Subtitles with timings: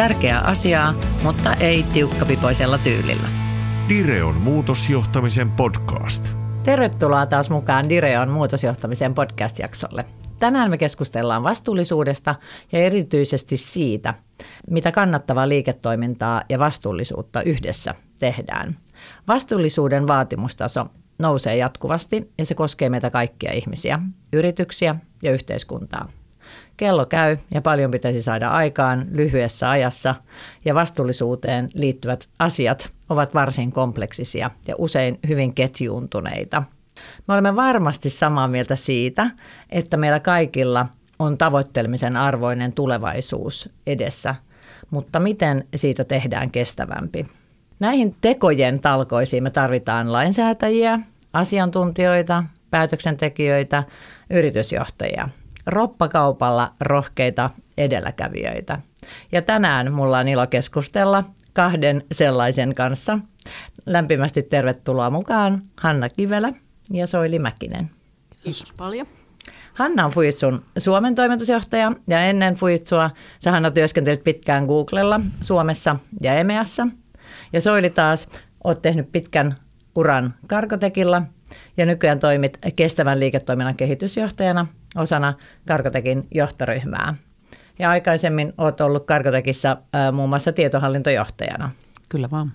[0.00, 3.28] Tärkeää asiaa, mutta ei tiukkapipoisella tyylillä.
[3.88, 6.28] Direon muutosjohtamisen podcast.
[6.62, 10.04] Tervetuloa taas mukaan Direon muutosjohtamisen podcast-jaksolle.
[10.38, 12.34] Tänään me keskustellaan vastuullisuudesta
[12.72, 14.14] ja erityisesti siitä,
[14.70, 18.76] mitä kannattavaa liiketoimintaa ja vastuullisuutta yhdessä tehdään.
[19.28, 20.86] Vastuullisuuden vaatimustaso
[21.18, 23.98] nousee jatkuvasti ja se koskee meitä kaikkia ihmisiä,
[24.32, 26.08] yrityksiä ja yhteiskuntaa.
[26.80, 30.14] Kello käy ja paljon pitäisi saada aikaan lyhyessä ajassa
[30.64, 36.62] ja vastuullisuuteen liittyvät asiat ovat varsin kompleksisia ja usein hyvin ketjuuntuneita.
[37.28, 39.30] Me olemme varmasti samaa mieltä siitä,
[39.70, 40.86] että meillä kaikilla
[41.18, 44.34] on tavoittelemisen arvoinen tulevaisuus edessä,
[44.90, 47.26] mutta miten siitä tehdään kestävämpi?
[47.80, 51.00] Näihin tekojen talkoisiin me tarvitaan lainsäätäjiä,
[51.32, 53.84] asiantuntijoita, päätöksentekijöitä,
[54.30, 55.28] yritysjohtajia–
[55.66, 58.78] roppakaupalla rohkeita edelläkävijöitä.
[59.32, 63.18] Ja tänään mulla on ilo keskustella kahden sellaisen kanssa.
[63.86, 66.52] Lämpimästi tervetuloa mukaan Hanna Kivelä
[66.90, 67.90] ja Soili Mäkinen.
[68.42, 69.06] Kiitos paljon.
[69.74, 73.10] Hanna on Fujitsun Suomen toimitusjohtaja ja ennen Fujitsua
[73.44, 76.86] sä Hanna työskentelit pitkään Googlella Suomessa ja EMEassa.
[77.52, 78.28] Ja Soili taas,
[78.64, 79.56] oot tehnyt pitkän
[79.94, 81.22] uran Karkotekilla
[81.76, 84.66] ja nykyään toimit kestävän liiketoiminnan kehitysjohtajana
[84.96, 85.34] osana
[85.68, 87.14] Karkotekin johtoryhmää.
[87.78, 91.70] Ja aikaisemmin olet ollut Karkotekissa äh, muun muassa tietohallintojohtajana.
[92.08, 92.52] Kyllä vaan.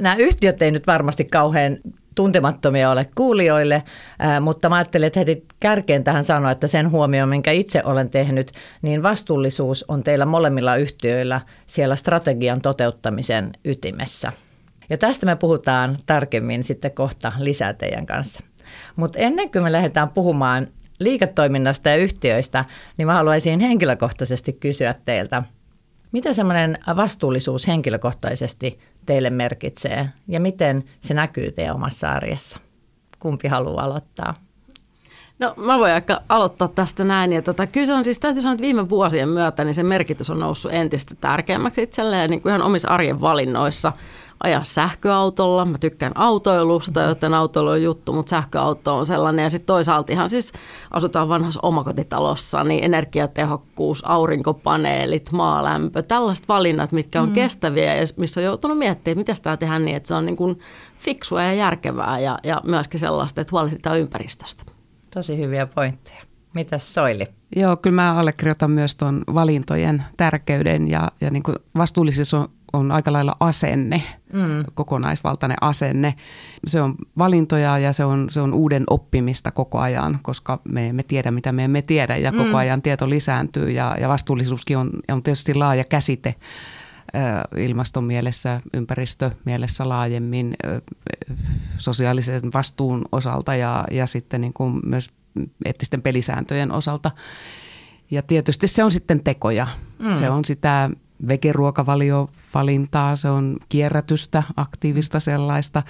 [0.00, 1.78] Nämä yhtiöt ei nyt varmasti kauhean
[2.14, 7.28] tuntemattomia ole kuulijoille, äh, mutta mä ajattelin, että heti kärkeen tähän sanoa, että sen huomioon,
[7.28, 8.52] minkä itse olen tehnyt,
[8.82, 14.32] niin vastuullisuus on teillä molemmilla yhtiöillä siellä strategian toteuttamisen ytimessä.
[14.90, 18.40] Ja tästä me puhutaan tarkemmin sitten kohta lisää teidän kanssa.
[18.96, 20.68] Mutta ennen kuin me lähdetään puhumaan
[21.00, 22.64] liiketoiminnasta ja yhtiöistä,
[22.96, 25.42] niin mä haluaisin henkilökohtaisesti kysyä teiltä,
[26.12, 32.58] mitä semmoinen vastuullisuus henkilökohtaisesti teille merkitsee ja miten se näkyy teidän omassa arjessa?
[33.18, 34.34] Kumpi haluaa aloittaa?
[35.38, 37.32] No mä voin aika aloittaa tästä näin.
[37.32, 40.30] Ja tota, kyllä se on siis, täytyy sanoa, että viime vuosien myötä niin se merkitys
[40.30, 43.92] on noussut entistä tärkeämmäksi itselleen niin kuin ihan omissa arjen valinnoissa–
[44.44, 45.64] ajaa sähköautolla.
[45.64, 49.42] Mä tykkään autoilusta, joten autoilu on juttu, mutta sähköauto on sellainen.
[49.42, 50.52] Ja sitten toisaalta ihan siis
[50.90, 57.34] asutaan vanhassa omakotitalossa, niin energiatehokkuus, aurinkopaneelit, maalämpö, tällaiset valinnat, mitkä on mm.
[57.34, 60.36] kestäviä ja missä on joutunut miettimään, että miten tämä tehdään niin, että se on niin
[60.36, 60.58] kuin
[60.98, 64.64] fiksua ja järkevää ja, ja myöskin sellaista, että huolehditaan ympäristöstä.
[65.14, 66.22] Tosi hyviä pointteja.
[66.54, 67.24] Mitäs Soili?
[67.56, 72.92] Joo, kyllä mä allekirjoitan myös tuon valintojen tärkeyden ja, ja niin kuin vastuullisuus on on
[72.92, 74.02] aika lailla asenne,
[74.32, 74.64] mm.
[74.74, 76.14] kokonaisvaltainen asenne.
[76.66, 81.02] Se on valintoja ja se on, se on uuden oppimista koko ajan, koska me emme
[81.02, 82.54] tiedä, mitä me emme tiedä ja koko mm.
[82.54, 86.34] ajan tieto lisääntyy ja, ja vastuullisuuskin on, on tietysti laaja käsite
[87.56, 90.56] ilmaston mielessä, ympäristö mielessä laajemmin,
[91.78, 95.10] sosiaalisen vastuun osalta ja, ja sitten niin kuin myös
[95.64, 97.10] eettisten pelisääntöjen osalta.
[98.10, 99.66] Ja tietysti se on sitten tekoja.
[99.98, 100.12] Mm.
[100.12, 100.90] Se on sitä
[101.28, 105.82] vegeruokavaliovalintaa, se on kierrätystä, aktiivista sellaista.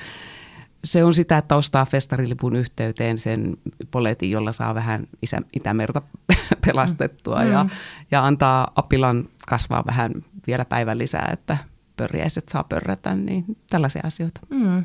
[0.85, 3.57] Se on sitä, että ostaa festarilipun yhteyteen sen
[3.91, 6.03] poletin, jolla saa vähän isä, Itämerta
[6.67, 7.53] pelastettua mm.
[7.53, 7.67] ja,
[8.11, 10.13] ja antaa apilan kasvaa vähän
[10.47, 11.59] vielä päivän lisää, että
[11.97, 14.41] pörjäiset saa pörrätä, niin tällaisia asioita.
[14.51, 14.85] Mm,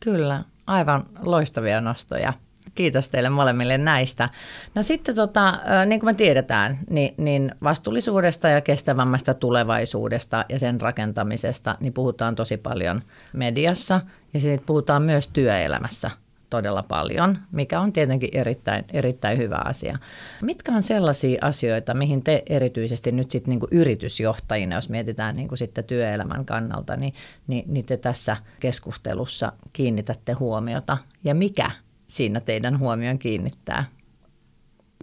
[0.00, 2.32] kyllä, aivan loistavia nostoja.
[2.76, 4.28] Kiitos teille molemmille näistä.
[4.74, 10.80] No sitten tota, niin kuin me tiedetään, niin, niin vastuullisuudesta ja kestävämmästä tulevaisuudesta ja sen
[10.80, 13.02] rakentamisesta niin puhutaan tosi paljon
[13.32, 14.00] mediassa
[14.34, 16.10] ja siitä puhutaan myös työelämässä
[16.50, 19.98] todella paljon, mikä on tietenkin erittäin, erittäin hyvä asia.
[20.42, 25.58] Mitkä on sellaisia asioita, mihin te erityisesti nyt sitten niin yritysjohtajina, jos mietitään niin kuin
[25.58, 27.14] sitten työelämän kannalta, niin,
[27.46, 31.70] niin, niin te tässä keskustelussa kiinnitätte huomiota ja mikä
[32.06, 33.84] siinä teidän huomioon kiinnittää?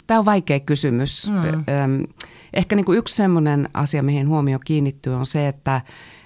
[0.08, 1.32] Tämä on vaikea kysymys.
[1.32, 2.08] Mm.
[2.54, 5.82] Ehkä niin kuin yksi sellainen asia, mihin huomio kiinnittyy, on se, että,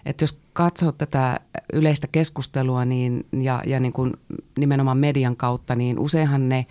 [0.06, 1.40] että jos katsoo tätä
[1.74, 4.14] yleistä keskustelua niin, ja, ja niin kuin
[4.58, 6.66] nimenomaan median kautta, niin useinhan ne,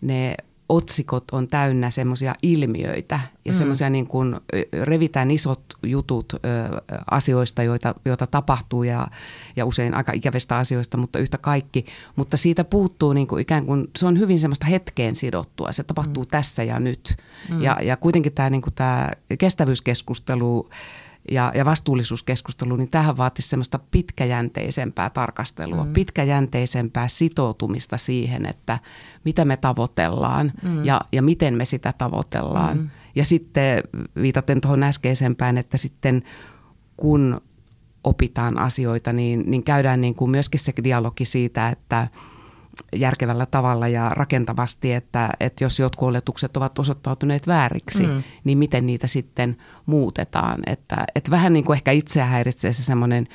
[0.00, 0.34] ne
[0.68, 3.58] otsikot on täynnä semmoisia ilmiöitä ja mm.
[3.58, 4.36] semmoisia niin kuin
[4.82, 6.38] revitään isot jutut ö,
[7.10, 9.08] asioista, joita, joita tapahtuu ja,
[9.56, 11.86] ja usein aika ikävistä asioista, mutta yhtä kaikki.
[12.16, 16.22] Mutta siitä puuttuu niin kuin ikään kuin, se on hyvin semmoista hetkeen sidottua, se tapahtuu
[16.22, 16.28] mm.
[16.28, 17.16] tässä ja nyt.
[17.50, 17.62] Mm.
[17.62, 20.68] Ja, ja kuitenkin tämä, niin kuin tämä kestävyyskeskustelu,
[21.30, 25.92] ja, ja vastuullisuuskeskustelu, niin tähän vaatisi semmoista pitkäjänteisempää tarkastelua, mm.
[25.92, 28.78] pitkäjänteisempää sitoutumista siihen, että
[29.24, 30.84] mitä me tavoitellaan mm.
[30.84, 32.78] ja, ja miten me sitä tavoitellaan.
[32.78, 32.90] Mm.
[33.14, 33.82] Ja sitten
[34.22, 36.22] viitaten tuohon äskeisempään, että sitten
[36.96, 37.40] kun
[38.04, 42.08] opitaan asioita, niin, niin käydään niin kuin myöskin se dialogi siitä, että–
[42.96, 48.22] järkevällä tavalla ja rakentavasti, että, että jos jotkut oletukset ovat osoittautuneet vääriksi, mm.
[48.44, 49.56] niin miten niitä sitten
[49.86, 50.62] muutetaan.
[50.66, 53.26] Että, että vähän niin kuin ehkä itseä häiritsee se semmoinen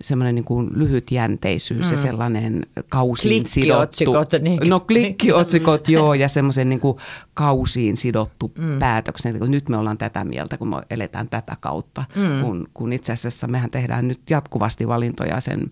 [0.00, 1.90] semmoinen niin kuin lyhytjänteisyys mm.
[1.90, 4.12] ja sellainen kausiin sidottu.
[4.40, 4.60] Niin.
[4.68, 6.98] No klikkiotsikot, joo, ja semmoisen niin kuin
[7.34, 8.78] kausiin sidottu mm.
[8.78, 9.38] päätöksen.
[9.40, 12.40] Nyt me ollaan tätä mieltä, kun me eletään tätä kautta, mm.
[12.40, 15.68] kun, kun itse asiassa mehän tehdään nyt jatkuvasti valintoja sen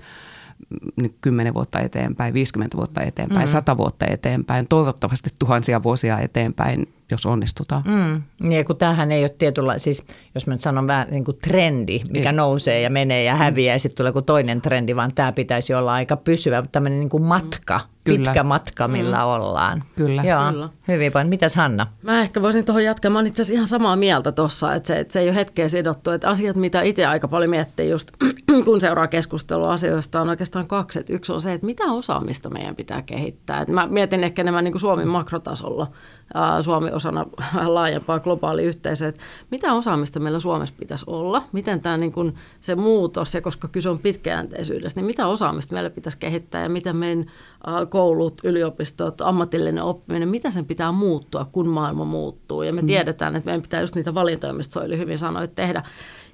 [1.21, 3.53] 10 vuotta eteenpäin, 50 vuotta eteenpäin, mm.
[3.53, 7.83] 100 vuotta eteenpäin, toivottavasti tuhansia vuosia eteenpäin jos onnistutaan.
[7.87, 8.23] Mm.
[8.49, 10.05] Niin, kun tämähän ei ole tietynlainen, siis
[10.35, 12.37] jos mä nyt sanon vähän niin kuin trendi, mikä ei.
[12.37, 13.75] nousee ja menee ja häviää mm.
[13.75, 17.23] ja sitten tulee joku toinen trendi, vaan tämä pitäisi olla aika pysyvä, tämmöinen niin kuin
[17.23, 18.19] matka, Kyllä.
[18.19, 19.27] pitkä matka, millä mm.
[19.27, 19.83] ollaan.
[19.97, 20.23] Kyllä.
[20.23, 20.69] Joo, Kyllä.
[20.89, 21.29] hyvin paljon.
[21.29, 21.87] Mitäs Hanna?
[22.03, 23.11] Mä ehkä voisin tuohon jatkaa.
[23.11, 25.69] Mä olen itse asiassa ihan samaa mieltä tuossa, että se, että se ei ole hetkeä
[25.69, 26.11] sidottu.
[26.11, 28.13] Että asiat, mitä itse aika paljon miettii just,
[28.65, 30.99] kun seuraa keskustelua asioista, on oikeastaan kaksi.
[30.99, 33.61] Että yksi on se, että mitä osaamista meidän pitää kehittää.
[33.61, 35.87] Että mä mietin ehkä enemmän niin kuin Suomen makrotasolla
[36.61, 37.27] Suomi osana
[37.67, 39.21] laajempaa globaalia yhteisöä, että
[39.51, 43.89] mitä osaamista meillä Suomessa pitäisi olla, miten tämä niin kuin se muutos, ja koska kyse
[43.89, 47.31] on pitkäjänteisyydestä, niin mitä osaamista meillä pitäisi kehittää ja miten meidän
[47.97, 52.63] koulut, yliopistot, ammatillinen oppiminen, mitä sen pitää muuttua, kun maailma muuttuu.
[52.63, 52.87] Ja me mm.
[52.87, 55.83] tiedetään, että meidän pitää just niitä valintoja, mistä Soili hyvin sanoi, tehdä.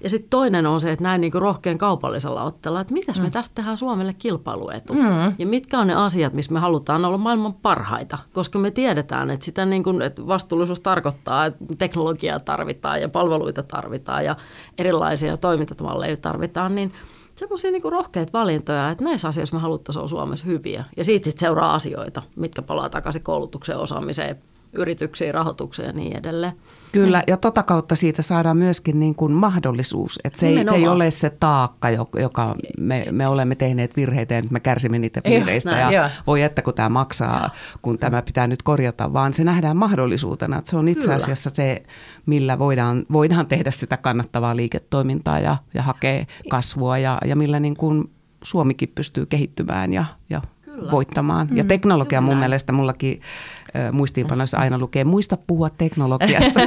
[0.00, 3.22] Ja sitten toinen on se, että näin niin rohkean kaupallisella otteella, että mitäs mm.
[3.22, 4.94] me tästä tehdään Suomelle kilpailuetu.
[4.94, 5.32] Mm.
[5.38, 8.18] Ja mitkä on ne asiat, missä me halutaan olla maailman parhaita.
[8.32, 13.62] Koska me tiedetään, että sitä niin kuin, että vastuullisuus tarkoittaa, että teknologiaa tarvitaan ja palveluita
[13.62, 14.36] tarvitaan ja
[14.78, 16.92] erilaisia toimintamalleja tarvitaan, niin
[17.42, 20.84] semmoisia niin rohkeita valintoja, että näissä asioissa me haluttaisiin olla Suomessa hyviä.
[20.96, 24.38] Ja siitä sitten seuraa asioita, mitkä palaa takaisin koulutukseen, osaamiseen,
[24.72, 26.52] yrityksiin, rahoitukseen ja niin edelleen.
[26.92, 30.18] Kyllä, ja tota kautta siitä saadaan myöskin niin kuin mahdollisuus.
[30.24, 31.88] Että se, ei, se ei ole se taakka,
[32.20, 35.70] joka me, me olemme tehneet virheitä ja nyt me kärsimme niitä virheistä.
[35.70, 36.08] Näin, ja joo.
[36.26, 37.50] voi että kun tämä maksaa,
[37.82, 40.58] kun tämä pitää nyt korjata, vaan se nähdään mahdollisuutena.
[40.58, 41.68] Että se on itse asiassa Kyllä.
[41.68, 41.82] se,
[42.26, 47.76] millä voidaan, voidaan tehdä sitä kannattavaa liiketoimintaa ja, ja hakea kasvua ja, ja millä niin
[47.76, 48.10] kuin
[48.42, 50.42] Suomikin pystyy kehittymään ja, ja
[50.90, 51.48] voittamaan.
[51.52, 53.20] Ja mm, teknologia mun mielestä mullakin
[53.92, 56.60] muistiinpanoissa aina lukee, muista puhua teknologiasta.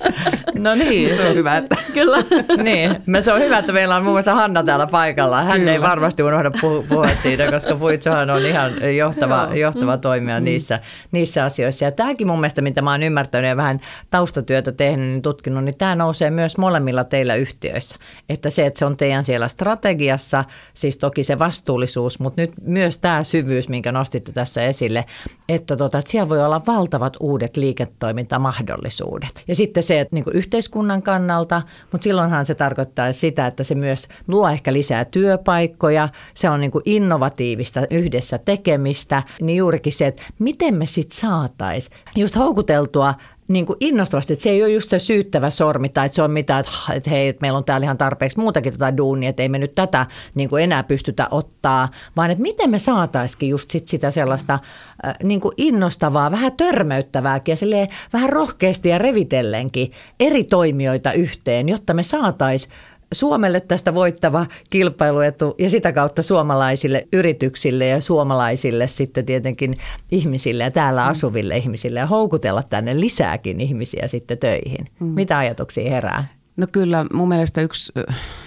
[0.58, 1.16] no niin.
[1.16, 1.56] se on hyvä.
[1.56, 1.76] Että.
[1.94, 2.18] Kyllä.
[2.62, 2.96] niin.
[3.06, 5.42] Me se on hyvä, että meillä on muun muassa Hanna täällä paikalla.
[5.42, 5.72] Hän Kyllä.
[5.72, 10.44] ei varmasti unohda puhua siitä, koska Fuitsohan on ihan johtava, johtava toimija mm.
[10.44, 10.80] niissä,
[11.12, 11.84] niissä asioissa.
[11.84, 13.80] Ja tämäkin mun mielestä, mitä mä oon ymmärtänyt ja vähän
[14.10, 17.96] taustatyötä tehnyt, niin tutkinut, niin tämä nousee myös molemmilla teillä yhtiöissä.
[18.28, 20.44] Että se, että se on teidän siellä strategiassa,
[20.74, 25.04] siis toki se vastuullisuus, mutta nyt myös tämä syvyys, minkä nostitte tässä esille,
[25.48, 29.44] että, tota, että siellä voi olla valtavat uudet liiketoimintamahdollisuudet.
[29.48, 31.62] Ja sitten se, että niin yhteiskunnan kannalta,
[31.92, 36.72] mutta silloinhan se tarkoittaa sitä, että se myös luo ehkä lisää työpaikkoja, se on niin
[36.84, 43.14] innovatiivista yhdessä tekemistä, niin juurikin se, että miten me sitten saataisiin just houkuteltua
[43.48, 46.30] niin kuin innostavasti, että se ei ole just se syyttävä sormi tai että se on
[46.30, 49.58] mitään, että, että hei, meillä on täällä ihan tarpeeksi muutakin tätä duunia, että ei me
[49.58, 54.10] nyt tätä niin kuin enää pystytä ottaa, vaan että miten me saataisiin just sit sitä
[54.10, 61.68] sellaista äh, niin kuin innostavaa, vähän törmäyttävääkin ja vähän rohkeasti ja revitellenkin eri toimijoita yhteen,
[61.68, 62.72] jotta me saataisiin
[63.12, 69.78] Suomelle tästä voittava kilpailuetu ja sitä kautta suomalaisille yrityksille ja suomalaisille sitten tietenkin
[70.10, 71.10] ihmisille ja täällä mm.
[71.10, 74.86] asuville ihmisille ja houkutella tänne lisääkin ihmisiä sitten töihin.
[75.00, 75.06] Mm.
[75.06, 76.24] Mitä ajatuksia herää?
[76.56, 77.92] No kyllä, mun mielestä yksi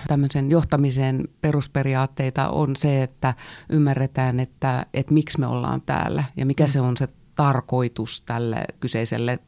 [0.08, 3.34] tämmöisen johtamisen perusperiaatteita on se, että
[3.70, 6.68] ymmärretään, että, että miksi me ollaan täällä ja mikä mm.
[6.68, 9.40] se on se tarkoitus tälle kyseiselle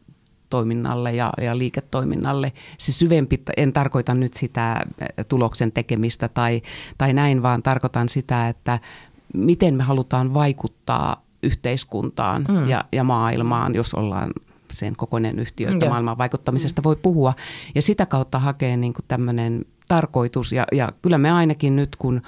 [0.54, 2.54] toiminnalle ja, ja liiketoiminnalle.
[2.78, 4.86] Se syvempi, en tarkoita nyt sitä
[5.28, 6.62] tuloksen tekemistä tai,
[6.98, 8.80] tai näin, vaan tarkoitan sitä, että
[9.34, 12.70] miten me halutaan vaikuttaa yhteiskuntaan mm.
[12.70, 14.32] ja, ja maailmaan, jos ollaan
[14.72, 16.84] sen kokoinen yhtiö, että maailman vaikuttamisesta mm.
[16.84, 17.34] voi puhua.
[17.76, 20.52] Ja sitä kautta hakee niin tämmöinen tarkoitus.
[20.52, 22.22] Ja, ja kyllä me ainakin nyt, kun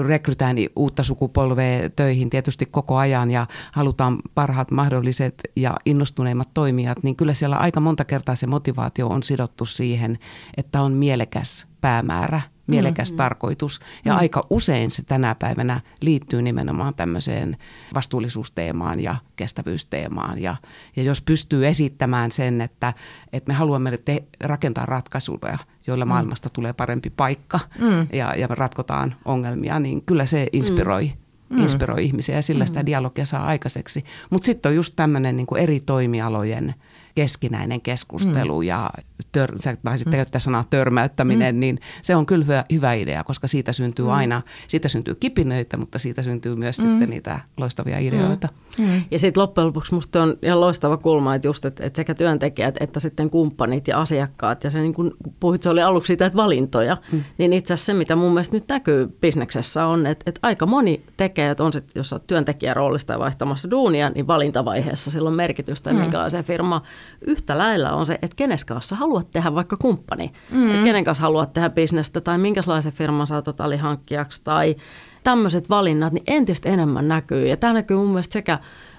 [0.00, 7.16] rekrytään uutta sukupolvea töihin tietysti koko ajan ja halutaan parhaat mahdolliset ja innostuneimmat toimijat, niin
[7.16, 10.18] kyllä siellä aika monta kertaa se motivaatio on sidottu siihen,
[10.56, 13.16] että on mielekäs päämäärä– mielekäs mm.
[13.16, 13.80] tarkoitus.
[14.04, 14.18] Ja mm.
[14.18, 17.56] aika usein se tänä päivänä liittyy nimenomaan tämmöiseen
[17.94, 20.42] vastuullisuusteemaan ja kestävyysteemaan.
[20.42, 20.56] Ja,
[20.96, 22.92] ja jos pystyy esittämään sen, että,
[23.32, 26.08] että me haluamme te- rakentaa ratkaisuja, joilla mm.
[26.08, 28.06] maailmasta tulee parempi paikka mm.
[28.12, 31.04] ja, ja ratkotaan ongelmia, niin kyllä se inspiroi.
[31.04, 31.58] Mm mm.
[31.58, 32.86] inspiroi ihmisiä ja sillä sitä mm.
[32.86, 34.04] dialogia saa aikaiseksi.
[34.30, 36.74] Mutta sitten on just tämmöinen niin eri toimialojen
[37.16, 38.66] keskinäinen keskustelu mm.
[38.66, 38.90] ja
[39.32, 40.38] tör, sä taisit mm.
[40.38, 41.60] sanaa törmäyttäminen, mm.
[41.60, 44.10] niin se on kyllä hyvä, hyvä idea, koska siitä syntyy mm.
[44.10, 46.88] aina, siitä syntyy kipinöitä, mutta siitä syntyy myös mm.
[46.88, 48.48] sitten niitä loistavia ideoita.
[48.52, 48.66] Mm.
[48.78, 49.02] Mm.
[49.10, 52.74] Ja sitten loppujen lopuksi musta on ihan loistava kulma, että just, että, että sekä työntekijät
[52.80, 56.36] että sitten kumppanit ja asiakkaat, ja se niin kuin puhuit, se oli aluksi siitä, että
[56.36, 57.24] valintoja, mm.
[57.38, 61.02] niin itse asiassa se, mitä mun mielestä nyt näkyy bisneksessä on, että, että aika moni
[61.16, 65.92] tekee, että on se, jos olet työntekijäroolista ja vaihtamassa duunia, niin valintavaiheessa sillä on merkitystä,
[65.92, 65.98] mm.
[65.98, 66.82] minkälaisen firma
[67.26, 70.70] yhtä lailla on se, että kenes kanssa haluat tehdä vaikka kumppani, mm.
[70.70, 74.76] että kenen kanssa haluat tehdä bisnestä tai minkälaisen firman saatat alihankkijaksi tai
[75.22, 77.46] tämmöiset valinnat, niin entistä enemmän näkyy.
[77.46, 78.58] Ja tämä näkyy mun mielestä sekä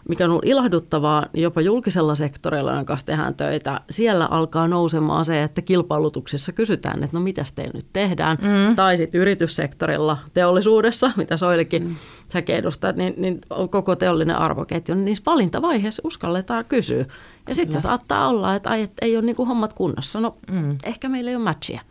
[0.10, 5.44] mikä on ollut ilahduttavaa jopa julkisella sektorilla, jonka kanssa tehdään töitä, siellä alkaa nousemaan se,
[5.44, 8.38] että kilpailutuksissa kysytään, että no mitä teillä nyt tehdään.
[8.42, 8.76] Mm.
[8.76, 11.96] Tai sitten yrityssektorilla, teollisuudessa, mitä Soilikin mm.
[12.32, 17.06] Säkin edustat, niin, niin koko teollinen arvoketju, niin niissä valintavaiheissa uskalletaan kysyä.
[17.48, 20.20] Ja sitten se saattaa olla, että, ai, että ei ole niinku hommat kunnossa.
[20.20, 20.78] No mm.
[20.84, 21.82] ehkä meillä ei ole matchia.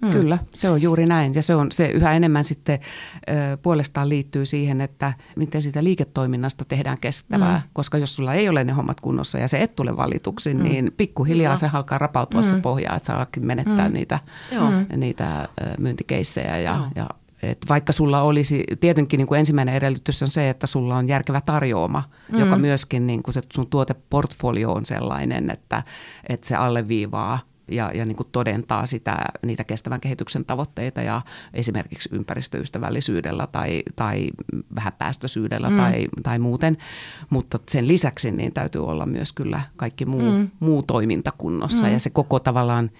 [0.00, 0.10] Mm.
[0.10, 2.78] Kyllä, se on juuri näin ja se, on, se yhä enemmän sitten
[3.28, 7.70] ö, puolestaan liittyy siihen, että miten sitä liiketoiminnasta tehdään kestävää, mm.
[7.72, 10.62] koska jos sulla ei ole ne hommat kunnossa ja se et tule valituksi, mm.
[10.62, 12.46] niin pikkuhiljaa se alkaa rapautua mm.
[12.46, 13.94] se pohja, että saa menettää mm.
[13.94, 14.18] niitä,
[14.96, 15.48] niitä
[15.78, 17.06] myyntikeissejä ja, ja
[17.42, 21.40] et vaikka sulla olisi, tietenkin niin kuin ensimmäinen edellytys on se, että sulla on järkevä
[21.40, 22.38] tarjoama, mm.
[22.38, 25.82] joka myöskin niin kuin se sun tuoteportfolio on sellainen, että,
[26.28, 27.38] että se alleviivaa
[27.70, 29.16] ja, ja niin kuin todentaa sitä,
[29.46, 31.22] niitä kestävän kehityksen tavoitteita ja
[31.54, 34.28] esimerkiksi ympäristöystävällisyydellä tai, tai
[34.76, 35.76] vähäpäästöisyydellä mm.
[35.76, 36.76] tai, tai muuten.
[37.30, 40.50] Mutta sen lisäksi niin täytyy olla myös kyllä kaikki muu, mm.
[40.60, 41.92] muu toiminta kunnossa mm.
[41.92, 42.90] ja se koko tavallaan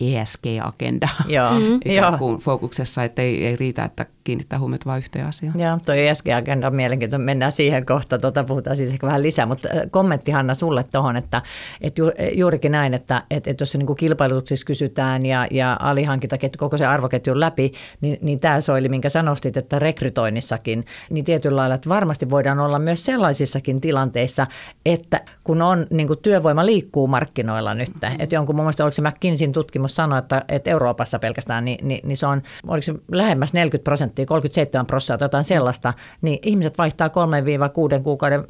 [0.00, 1.50] ESG-agenda Joo.
[1.84, 5.60] ikään kuin fokuksessa, että ei, ei riitä, että kiinnittää huomiota vain yhteen asiaan.
[5.60, 7.24] Joo, tuo ESG-agenda on mielenkiintoinen.
[7.24, 11.42] Mennään siihen kohta, tuota, puhutaan siitä ehkä vähän lisää, mutta kommentti Hanna sulle tuohon, että,
[11.80, 15.76] että ju, juurikin näin, että, että, että jos se niin kuin kilpailutuksissa kysytään ja, ja
[15.80, 21.56] alihankintaketju, koko se arvoketjun läpi, niin, niin tämä soili, minkä sanostit, että rekrytoinnissakin, niin tietyllä
[21.56, 24.46] lailla, että varmasti voidaan olla myös sellaisissakin tilanteissa,
[24.86, 28.16] että kun on niin kuin työvoima liikkuu markkinoilla nyt, mm-hmm.
[28.18, 32.00] että jonkun muun muassa oliko se McKinseyn tutkimus sanoi, että, että Euroopassa pelkästään, niin, niin,
[32.08, 36.78] niin se on, oliko se lähemmäs 40 prosenttia prosenttia, 37 prosenttia jotain sellaista, niin ihmiset
[36.78, 38.44] vaihtaa 3-6 kuukauden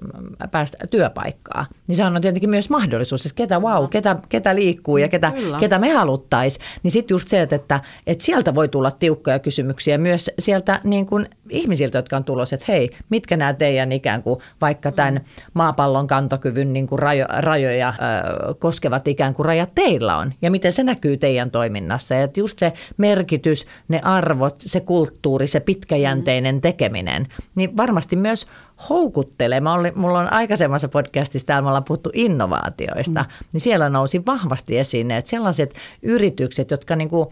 [0.51, 1.67] päästä työpaikkaa.
[1.87, 5.79] Niin se on tietenkin myös mahdollisuus, että ketä wow, ketä, ketä liikkuu ja ketä, ketä
[5.79, 6.65] me haluttaisiin.
[6.83, 11.07] Niin sitten just se, että, että, että sieltä voi tulla tiukkoja kysymyksiä myös sieltä niin
[11.07, 15.21] kuin ihmisiltä, jotka on tulossa, että hei, mitkä nämä teidän ikään kuin vaikka tämän
[15.55, 20.73] maapallon kantokyvyn niin kuin rajo, rajoja ö, koskevat ikään kuin rajat teillä on ja miten
[20.73, 22.15] se näkyy teidän toiminnassa.
[22.15, 28.47] Ja että just se merkitys, ne arvot, se kulttuuri, se pitkäjänteinen tekeminen, niin varmasti myös
[28.89, 29.61] houkuttelee.
[29.61, 33.47] Mä olin, mulla on aikaisemmassa podcastissa täällä me ollaan puhuttu innovaatioista, mm.
[33.53, 37.29] niin siellä nousi vahvasti esiin että sellaiset yritykset, jotka niin kuin,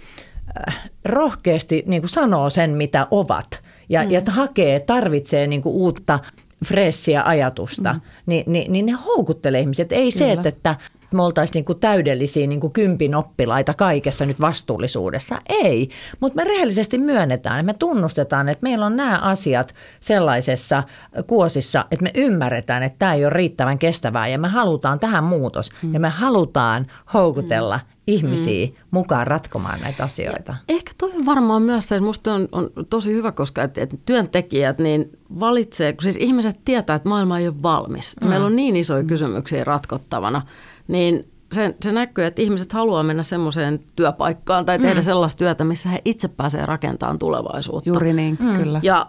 [1.04, 4.10] rohkeasti niin kuin sanoo sen, mitä ovat ja, mm.
[4.10, 6.18] ja hakee, tarvitsee niin kuin uutta
[6.64, 8.00] fressiä ajatusta, mm.
[8.26, 9.92] niin, niin, niin ne houkuttelee ihmiset.
[9.92, 10.18] Ei Kyllä.
[10.18, 10.76] se, että, että
[11.14, 15.38] me oltaisiin niin kuin täydellisiä niin kuin kympin oppilaita kaikessa nyt vastuullisuudessa.
[15.48, 15.88] Ei,
[16.20, 20.82] mutta me rehellisesti myönnetään, me tunnustetaan, että meillä on nämä asiat sellaisessa
[21.26, 25.70] kuosissa, että me ymmärretään, että tämä ei ole riittävän kestävää ja me halutaan tähän muutos
[25.82, 25.94] mm.
[25.94, 28.72] ja me halutaan houkutella mm ihmisiä mm.
[28.90, 30.52] mukaan ratkomaan näitä asioita.
[30.68, 34.00] Ja ehkä toi on varmaan myös se, että on, on tosi hyvä, koska et, et
[34.06, 38.16] työntekijät niin valitsee, kun siis ihmiset tietää, että maailma ei ole valmis.
[38.20, 38.28] Mm.
[38.28, 39.08] Meillä on niin isoja mm.
[39.08, 40.42] kysymyksiä ratkottavana
[40.88, 45.04] niin se, se näkyy, että ihmiset haluaa mennä semmoiseen työpaikkaan tai tehdä mm.
[45.04, 47.90] sellaista työtä, missä he itse pääsevät rakentamaan tulevaisuutta.
[47.90, 48.56] Juuri niin, mm.
[48.56, 48.80] kyllä.
[48.82, 49.06] Ja,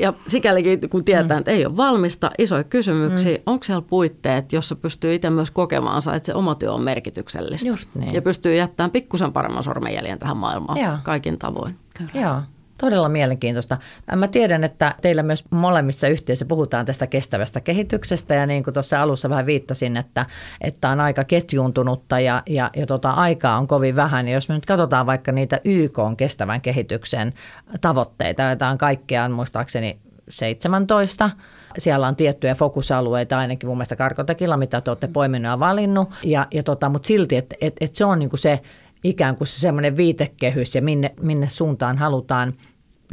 [0.00, 1.38] ja sikälikin, kun tietää, mm.
[1.38, 3.42] että ei ole valmista, isoja kysymyksiä, mm.
[3.46, 7.68] onko siellä puitteet, jossa pystyy itse myös kokemaansa, että se oma työ on merkityksellistä.
[7.68, 8.14] Just niin.
[8.14, 10.96] Ja pystyy jättämään pikkusen paremman sormenjäljen tähän maailmaan Joo.
[11.02, 11.76] kaikin tavoin.
[11.98, 12.10] Kyllä.
[12.14, 12.42] Joo.
[12.80, 13.78] Todella mielenkiintoista.
[14.16, 19.02] Mä tiedän, että teillä myös molemmissa yhtiöissä puhutaan tästä kestävästä kehityksestä ja niin kuin tuossa
[19.02, 20.26] alussa vähän viittasin, että,
[20.60, 24.28] että on aika ketjuuntunutta ja, ja, ja tota, aikaa on kovin vähän.
[24.28, 27.32] Ja jos me nyt katsotaan vaikka niitä YK on kestävän kehityksen
[27.80, 31.30] tavoitteita, joita on kaikkiaan muistaakseni 17,
[31.78, 36.46] siellä on tiettyjä fokusalueita, ainakin mun mielestä Karkotekilla, mitä te olette poiminut ja valinnut, ja,
[36.50, 38.60] ja tota, mutta silti, että et, et se on niin kuin se
[39.04, 42.52] ikään kuin se semmoinen viitekehys ja minne, minne suuntaan halutaan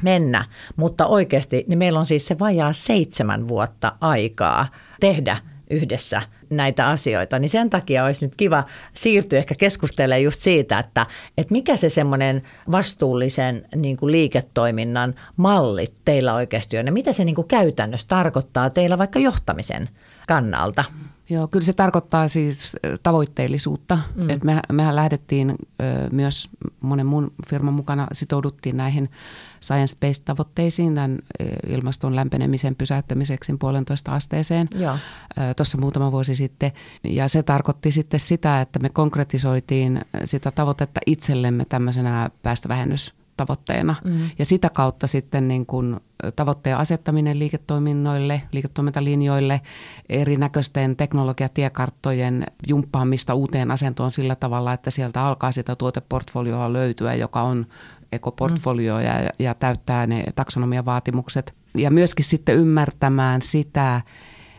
[0.03, 0.45] mennä.
[0.75, 4.67] Mutta oikeasti niin meillä on siis se vajaa seitsemän vuotta aikaa
[4.99, 5.37] tehdä
[5.69, 8.63] yhdessä näitä asioita, niin sen takia olisi nyt kiva
[8.93, 11.05] siirtyä ehkä keskustelemaan just siitä, että,
[11.37, 17.25] että mikä se semmoinen vastuullisen niin kuin liiketoiminnan malli teillä oikeasti on ja mitä se
[17.25, 19.89] niin kuin käytännössä tarkoittaa teillä vaikka johtamisen
[20.27, 20.83] kannalta.
[21.29, 23.99] Joo, kyllä se tarkoittaa siis tavoitteellisuutta.
[24.15, 24.29] Mm.
[24.29, 26.49] Et me, mehän lähdettiin ö, myös
[26.81, 29.09] monen muun firman mukana sitouduttiin näihin
[29.61, 31.19] science-based tavoitteisiin tämän
[31.67, 34.69] ilmaston lämpenemisen pysäyttämiseksi puolentoista asteeseen
[35.57, 36.71] tuossa muutama vuosi sitten.
[37.03, 43.95] Ja se tarkoitti sitten sitä, että me konkretisoitiin sitä tavoitetta itsellemme tämmöisenä päästövähennys tavoitteena.
[44.03, 44.29] Mm.
[44.39, 45.99] Ja sitä kautta sitten niin kuin
[46.35, 49.61] tavoitteen asettaminen liiketoiminnoille, liiketoimintalinjoille,
[50.09, 57.65] erinäköisten teknologiatiekarttojen jumppaamista uuteen asentoon sillä tavalla, että sieltä alkaa sitä tuoteportfolioa löytyä, joka on
[58.11, 59.01] ekoportfolio mm.
[59.01, 61.53] ja, ja täyttää ne taksonomian vaatimukset.
[61.75, 64.01] Ja myöskin sitten ymmärtämään sitä,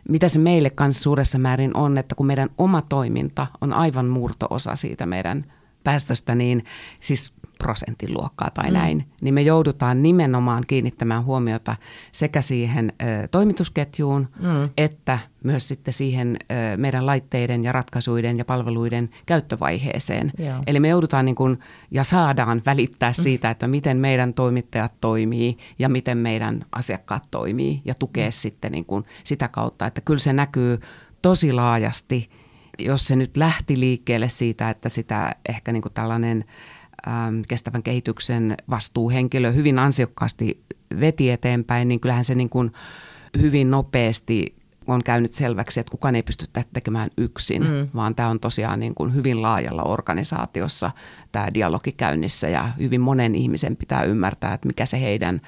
[0.08, 4.76] mitä se meille kanssa suuressa määrin on, että kun meidän oma toiminta on aivan murtoosa
[4.76, 5.44] siitä meidän
[5.84, 6.64] päästöstä, niin
[7.00, 8.74] siis prosentin luokkaa tai mm.
[8.74, 11.76] näin, niin me joudutaan nimenomaan kiinnittämään huomiota
[12.12, 14.70] sekä siihen ö, toimitusketjuun mm.
[14.76, 20.32] että myös sitten siihen ö, meidän laitteiden ja ratkaisuiden ja palveluiden käyttövaiheeseen.
[20.38, 20.62] Joo.
[20.66, 21.58] Eli me joudutaan niin kuin,
[21.90, 23.22] ja saadaan välittää mm.
[23.22, 28.32] siitä, että miten meidän toimittajat toimii ja miten meidän asiakkaat toimii ja tukea mm.
[28.32, 30.80] sitten niin kuin sitä kautta, että kyllä se näkyy
[31.22, 32.30] tosi laajasti,
[32.78, 36.44] jos se nyt lähti liikkeelle siitä, että sitä ehkä niin kuin tällainen–
[37.06, 40.62] Ähm, kestävän kehityksen vastuuhenkilö hyvin ansiokkaasti
[41.00, 42.72] veti eteenpäin, niin kyllähän se niin kuin
[43.40, 44.56] hyvin nopeasti
[44.88, 47.88] on käynyt selväksi, että kukaan ei pysty tätä tekemään yksin, mm.
[47.94, 50.90] vaan tämä on tosiaan niin kuin hyvin laajalla organisaatiossa
[51.32, 55.40] tämä dialogi käynnissä ja hyvin monen ihmisen pitää ymmärtää, että mikä se heidän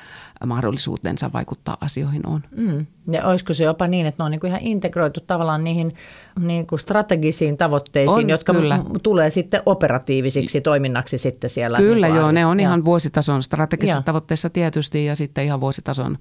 [0.46, 2.42] mahdollisuutensa vaikuttaa asioihin on.
[2.50, 2.86] Mm.
[3.10, 5.92] Ja olisiko se jopa niin, että ne on niin kuin ihan integroitu tavallaan niihin
[6.40, 8.76] niin kuin strategisiin tavoitteisiin, on, jotka kyllä.
[8.76, 11.78] M- tulee sitten operatiivisiksi toiminnaksi sitten siellä.
[11.78, 12.68] Kyllä niin joo, ne on ja.
[12.68, 14.02] ihan vuositason strategisissa ja.
[14.02, 16.18] tavoitteissa tietysti ja sitten ihan vuositason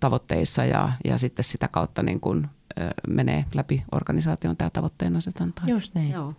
[0.00, 2.46] tavoitteissa ja, ja sitten sitä kautta niin kuin,
[3.08, 5.62] menee läpi organisaation tämä tavoitteen asetanta.
[5.66, 6.10] Just niin.
[6.10, 6.34] Joo.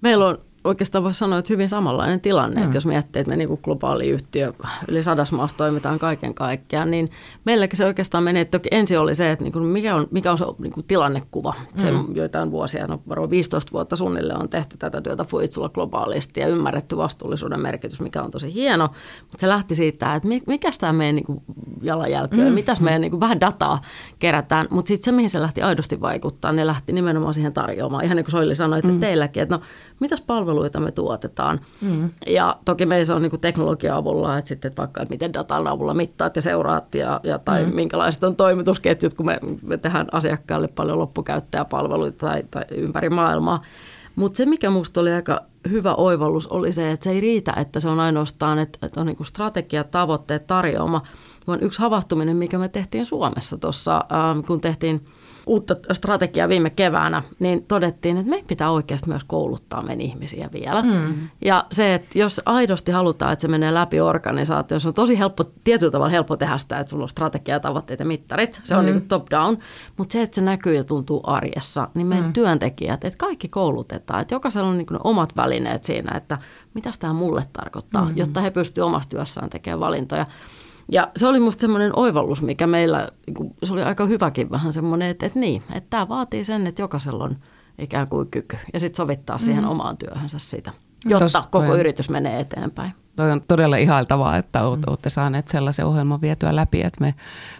[0.00, 2.64] Meillä on oikeastaan voisi sanoa, että hyvin samanlainen tilanne, mm.
[2.64, 4.52] että jos miettii, että me niin kuin globaali yhtiö,
[4.88, 7.10] yli sadas maassa toimitaan kaiken kaikkiaan, niin
[7.44, 10.38] meilläkin se oikeastaan menee, että ensin oli se, että niin kuin mikä, on, mikä on
[10.38, 11.54] se niin kuin tilannekuva.
[11.76, 12.16] Se mm.
[12.16, 16.96] joitain vuosia, no varmaan 15 vuotta suunnilleen on tehty tätä työtä Fuitsulla globaalisti ja ymmärretty
[16.96, 18.88] vastuullisuuden merkitys, mikä on tosi hieno,
[19.20, 21.42] mutta se lähti siitä, että mikä tämä meidän niin kuin
[21.82, 22.54] jalanjälki on, mm.
[22.54, 23.80] mitäs meidän niin kuin, vähän dataa
[24.18, 28.16] kerätään, mutta sitten se, mihin se lähti aidosti vaikuttaa, ne lähti nimenomaan siihen tarjoamaan, ihan
[28.16, 29.00] niin kuin Soili sanoi, että mm.
[29.00, 29.62] teilläkin, että no
[30.02, 31.60] mitäs palveluita me tuotetaan.
[31.80, 32.10] Mm.
[32.26, 35.94] Ja toki meillä se on niin teknologia avulla, että sitten vaikka että miten datan avulla
[35.94, 37.74] mittaat ja seuraat ja, ja tai mm.
[37.74, 43.62] minkälaiset on toimitusketjut, kun me, me tehdään asiakkaalle paljon loppukäyttäjäpalveluita tai, tai ympäri maailmaa.
[44.16, 47.80] Mutta se, mikä minusta oli aika hyvä oivallus, oli se, että se ei riitä, että
[47.80, 51.02] se on ainoastaan, että, että on niin strategia, tavoitteet, tarjoama,
[51.46, 54.04] vaan yksi havahtuminen, mikä me tehtiin Suomessa tuossa,
[54.46, 55.00] kun tehtiin–
[55.46, 60.82] uutta strategiaa viime keväänä, niin todettiin, että me pitää oikeasti myös kouluttaa meidän ihmisiä vielä.
[60.82, 61.28] Mm.
[61.44, 65.44] Ja se, että jos aidosti halutaan, että se menee läpi organisaatio, se on tosi helppo,
[65.64, 68.60] tietyllä tavalla helppo tehdä sitä, että sulla on strategia, tavoitteet ja mittarit.
[68.64, 68.90] Se on mm.
[68.90, 69.58] niin top down.
[69.96, 72.32] Mutta se, että se näkyy ja tuntuu arjessa, niin meidän mm.
[72.32, 74.22] työntekijät, että kaikki koulutetaan.
[74.22, 76.38] Että jokaisella on niin ne omat välineet siinä, että
[76.74, 78.16] mitä tämä mulle tarkoittaa, mm.
[78.16, 80.26] jotta he pystyvät omassa työssään tekemään valintoja.
[80.92, 85.08] Ja se oli musta semmoinen oivallus, mikä meillä, niinku, se oli aika hyväkin vähän semmoinen,
[85.08, 87.36] että, että niin, että tämä vaatii sen, että jokaisella on
[87.78, 89.70] ikään kuin kyky ja sitten sovittaa siihen mm.
[89.70, 90.72] omaan työhönsä sitä,
[91.04, 92.92] jotta Tos, koko toi, yritys menee eteenpäin.
[93.16, 94.66] Toi on todella ihailtavaa, että mm.
[94.86, 97.14] olette saaneet sellaisen ohjelman vietyä läpi, että me,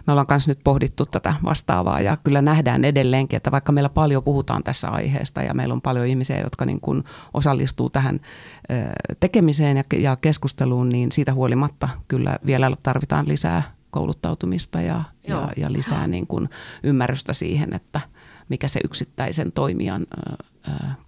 [0.07, 4.23] me ollaan myös nyt pohdittu tätä vastaavaa ja kyllä nähdään edelleenkin, että vaikka meillä paljon
[4.23, 8.19] puhutaan tässä aiheesta ja meillä on paljon ihmisiä, jotka niin kuin osallistuu tähän
[9.19, 15.73] tekemiseen ja, ja keskusteluun, niin siitä huolimatta kyllä vielä tarvitaan lisää kouluttautumista ja, ja, ja
[15.73, 16.49] lisää niin kuin
[16.83, 18.01] ymmärrystä siihen, että
[18.49, 20.05] mikä se yksittäisen toimijan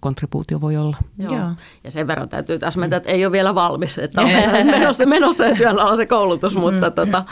[0.00, 0.96] kontribuutio voi olla.
[1.18, 1.36] Joo.
[1.36, 1.50] Joo.
[1.84, 4.28] Ja sen verran täytyy täsmentää, että ei ole vielä valmis, että on
[4.78, 7.24] menossa, menossa ja työllä on se koulutus, mutta tota,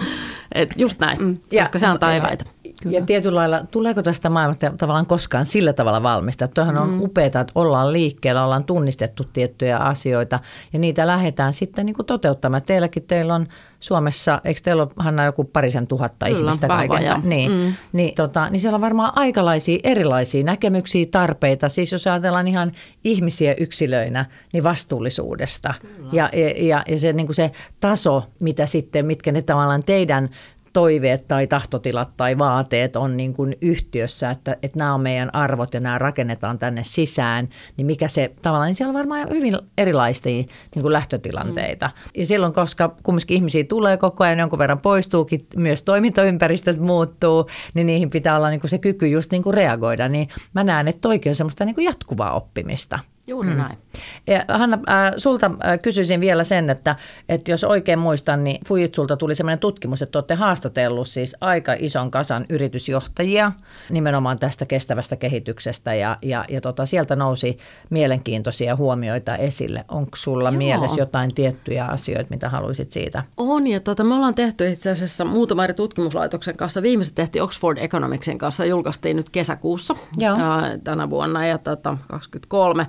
[0.53, 1.39] et just näin, mm.
[1.63, 2.45] koska se antaa eväitä.
[2.85, 2.99] Kyllä.
[2.99, 6.49] Ja tietyllä lailla, tuleeko tästä maailmasta tavallaan koskaan sillä tavalla valmista?
[6.49, 7.03] Tuohan on mm.
[7.03, 10.41] upeaa, että ollaan liikkeellä, ollaan tunnistettu tiettyjä asioita
[10.73, 12.63] ja niitä lähdetään sitten niin kuin toteuttamaan.
[12.63, 13.47] Teilläkin teillä on
[13.81, 17.21] Suomessa, eikö teillä ole Hanna joku parisen tuhatta Kyllä, ihmistä kaiken?
[17.23, 17.75] Niin, mm.
[17.93, 21.69] niin, tota, niin siellä on varmaan aikalaisia erilaisia näkemyksiä, tarpeita.
[21.69, 22.73] Siis jos ajatellaan ihan
[23.05, 25.75] ihmisiä yksilöinä, niin vastuullisuudesta.
[26.13, 30.31] Ja, ja, ja se, niin kuin se taso, mitä sitten, mitkä ne tavallaan teidän
[30.75, 35.75] toiveet tai tahtotilat tai vaateet on niin kuin yhtiössä, että, että nämä on meidän arvot
[35.75, 40.33] ja nämä rakennetaan tänne sisään, niin mikä se tavallaan, niin siellä on varmaan hyvin erilaisia
[40.33, 41.87] niin kuin lähtötilanteita.
[41.87, 42.11] Mm.
[42.21, 47.87] Ja silloin, koska kumminkin ihmisiä tulee koko ajan, jonkun verran poistuukin, myös toimintaympäristöt muuttuu, niin
[47.87, 50.09] niihin pitää olla niin kuin se kyky just niin kuin reagoida.
[50.09, 52.99] Niin mä näen, että toikin on semmoista niin kuin jatkuvaa oppimista.
[53.27, 53.57] Juuri mm.
[53.57, 53.79] näin.
[54.27, 56.97] Ja Hanna, äh, sulta äh, kysyisin vielä sen, että,
[57.29, 62.11] että jos oikein muistan, niin Fujitsulta tuli sellainen tutkimus, että olette haastatellut siis aika ison
[62.11, 63.53] kasan yritysjohtajia
[63.91, 67.59] nimenomaan tästä kestävästä kehityksestä ja, ja, ja tota, sieltä nousi
[67.91, 69.85] mielenkiintoisia huomioita esille.
[69.89, 70.59] Onko sulla Joo.
[70.59, 73.25] mielessä jotain tiettyjä asioita, mitä haluaisit siitä?
[73.37, 76.83] On ja tota, me ollaan tehty itse asiassa muutama eri tutkimuslaitoksen kanssa.
[76.83, 80.37] Viimeiset tehtiin Oxford Economicsin kanssa, julkaistiin nyt kesäkuussa Joo.
[80.41, 82.87] Ää, tänä vuonna ja tota, 23.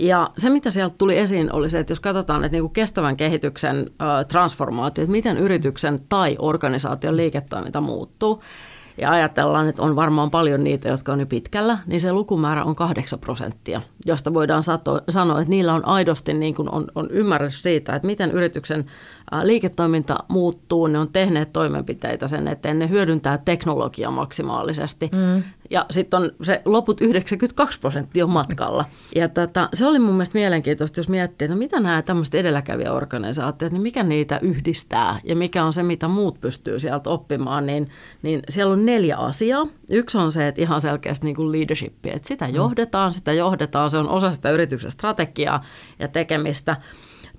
[0.00, 3.90] Ja se, mitä sieltä tuli esiin, oli se, että jos katsotaan että niinku kestävän kehityksen
[4.28, 8.42] transformaatio, että miten yrityksen tai organisaation liiketoiminta muuttuu,
[8.98, 12.74] ja ajatellaan, että on varmaan paljon niitä, jotka on jo pitkällä, niin se lukumäärä on
[12.74, 17.62] 8 prosenttia, josta voidaan sato, sanoa, että niillä on aidosti niin kuin on, on ymmärrys
[17.62, 18.84] siitä, että miten yrityksen
[19.42, 25.10] liiketoiminta muuttuu, ne on tehneet toimenpiteitä sen eteen, ne hyödyntää teknologiaa maksimaalisesti.
[25.12, 25.42] Mm.
[25.70, 28.84] Ja sitten on se loput 92 prosenttia on matkalla.
[29.14, 33.72] Ja tota, se oli mun mielestä mielenkiintoista, jos miettii, että no mitä nämä tämmöiset edelläkävijäorganisaatiot,
[33.72, 37.90] niin mikä niitä yhdistää ja mikä on se, mitä muut pystyy sieltä oppimaan, niin,
[38.22, 39.66] niin siellä on neljä asiaa.
[39.90, 42.54] Yksi on se, että ihan selkeästi niin kuin leadership, että sitä mm.
[42.54, 45.64] johdetaan, sitä johdetaan, se on osa sitä yrityksen strategiaa
[45.98, 46.76] ja tekemistä–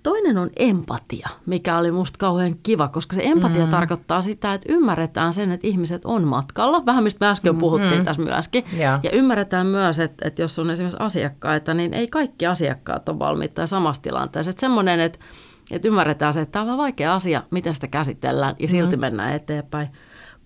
[0.03, 3.71] Toinen on empatia, mikä oli musta kauhean kiva, koska se empatia mm.
[3.71, 6.85] tarkoittaa sitä, että ymmärretään sen, että ihmiset on matkalla.
[6.85, 8.05] Vähän mistä me äsken puhuttiin mm.
[8.05, 8.63] tässä myöskin.
[8.73, 8.99] Ja.
[9.03, 13.67] ja ymmärretään myös, että, että jos on esimerkiksi asiakkaita, niin ei kaikki asiakkaat ole valmiita
[13.67, 14.49] samassa tilanteessa.
[14.49, 15.19] Että semmoinen, että,
[15.71, 19.01] että ymmärretään se, että tämä on vaikea asia, miten sitä käsitellään ja silti mm.
[19.01, 19.87] mennään eteenpäin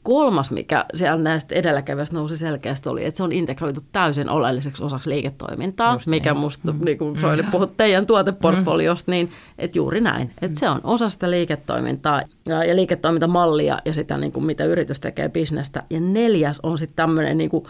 [0.06, 5.10] kolmas, mikä siellä näistä edelläkävijöistä nousi selkeästi, oli, että se on integroitu täysin oleelliseksi osaksi
[5.10, 6.40] liiketoimintaa, Just mikä niin.
[6.40, 6.86] musta, mm.
[6.86, 7.52] niin kuin Soili mm.
[7.52, 9.14] puhut teidän tuoteportfoliosta, mm.
[9.14, 10.32] niin että juuri näin.
[10.42, 15.00] Että se on osa sitä liiketoimintaa ja, ja liiketoimintamallia ja sitä, niin kuin, mitä yritys
[15.00, 15.84] tekee bisnestä.
[15.90, 17.66] Ja neljäs on sitten tämmöinen niin kuin,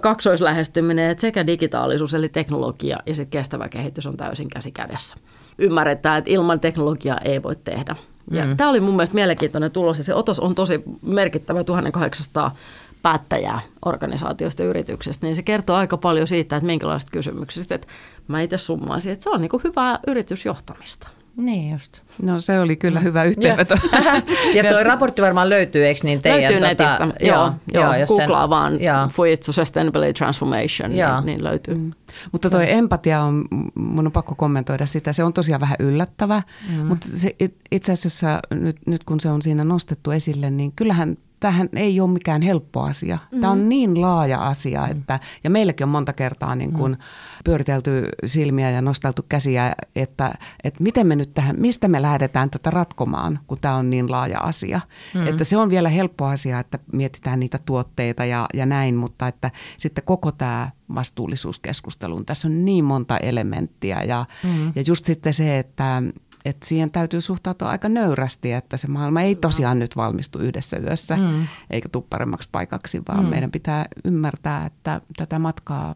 [0.00, 5.16] kaksoislähestyminen, että sekä digitaalisuus eli teknologia ja sitten kestävä kehitys on täysin käsi kädessä.
[5.58, 7.96] Ymmärretään, että ilman teknologiaa ei voi tehdä
[8.30, 8.56] ja mm.
[8.56, 12.56] Tämä oli mun mielestä mielenkiintoinen tulos ja se otos on tosi merkittävä 1800
[13.02, 17.72] päättäjää organisaatioista ja yrityksestä, niin se kertoo aika paljon siitä, että minkälaiset kysymykset.
[17.72, 17.86] Että
[18.28, 21.08] mä itse summaisin, että se on niin kuin hyvää yritysjohtamista.
[21.36, 22.00] Niin just.
[22.22, 23.74] No se oli kyllä hyvä yhteenveto.
[24.54, 26.40] ja tuo raportti varmaan löytyy, eikö niin teidän?
[26.40, 27.52] Löytyy tota, netistä, joo.
[27.74, 29.08] joo, joo googlaa sen, vaan joo.
[29.08, 31.74] Fujitsu Sustainability Transformation, niin, niin löytyy.
[31.74, 31.92] Mm.
[32.32, 33.44] Mutta tuo empatia on,
[33.74, 36.86] mun on pakko kommentoida sitä, se on tosiaan vähän yllättävä, mm.
[36.86, 37.36] mutta se,
[37.70, 42.10] itse asiassa nyt, nyt kun se on siinä nostettu esille, niin kyllähän tähän ei ole
[42.10, 43.18] mikään helppo asia.
[43.32, 43.40] Mm.
[43.40, 46.98] Tämä on niin laaja asia, että, ja meilläkin on monta kertaa niin kuin mm.
[47.44, 52.70] pyöritelty silmiä ja nosteltu käsiä, että, että miten me nyt tähän, mistä me lähdetään tätä
[52.70, 54.80] ratkomaan, kun tämä on niin laaja asia.
[55.14, 55.26] Mm.
[55.26, 59.50] Että se on vielä helppo asia, että mietitään niitä tuotteita ja, ja näin, mutta että
[59.78, 64.72] sitten koko tämä vastuullisuuskeskustelu, tässä on niin monta elementtiä ja, mm.
[64.76, 66.02] ja just sitten se, että
[66.46, 71.16] että siihen täytyy suhtautua aika nöyrästi, että se maailma ei tosiaan nyt valmistu yhdessä yössä,
[71.16, 71.46] mm.
[71.70, 73.30] eikä tule paremmaksi paikaksi, vaan mm.
[73.30, 75.94] meidän pitää ymmärtää, että tätä matkaa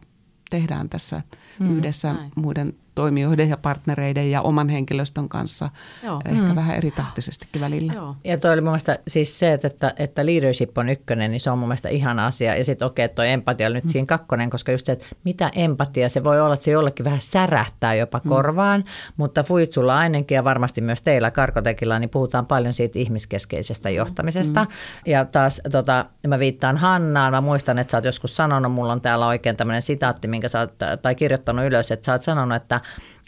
[0.49, 1.21] tehdään tässä
[1.59, 1.77] mm.
[1.77, 2.31] yhdessä Näin.
[2.35, 5.69] muiden toimijoiden ja partnereiden ja oman henkilöstön kanssa
[6.03, 6.21] Joo.
[6.25, 6.55] ehkä mm.
[6.55, 7.93] vähän eri tahtisestikin välillä.
[7.93, 8.15] Joo.
[8.23, 11.59] Ja toi oli mun mielestä siis se, että, että leadership on ykkönen, niin se on
[11.59, 12.55] mun mielestä ihana asia.
[12.55, 13.89] Ja sitten okei, okay, toi empatia on nyt mm.
[13.89, 17.21] siinä kakkonen, koska just se, että mitä empatia, se voi olla, että se jollekin vähän
[17.21, 18.29] särähtää jopa mm.
[18.29, 18.83] korvaan,
[19.17, 23.95] mutta Fuitsulla ainakin ja varmasti myös teillä Karkotekilla, niin puhutaan paljon siitä ihmiskeskeisestä mm.
[23.95, 24.63] johtamisesta.
[24.63, 24.69] Mm.
[25.05, 29.01] Ja taas tota, mä viittaan Hannaan, mä muistan, että sä oot joskus sanonut, mulla on
[29.01, 32.80] täällä oikein tämmöinen sitaatti, minkä sä oot, tai kirjoittanut ylös, että sä oot sanonut, että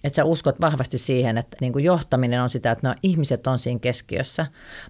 [0.03, 3.59] että sä uskot vahvasti siihen, että niin kuin johtaminen on sitä, että no, ihmiset on
[3.59, 4.45] siinä keskiössä,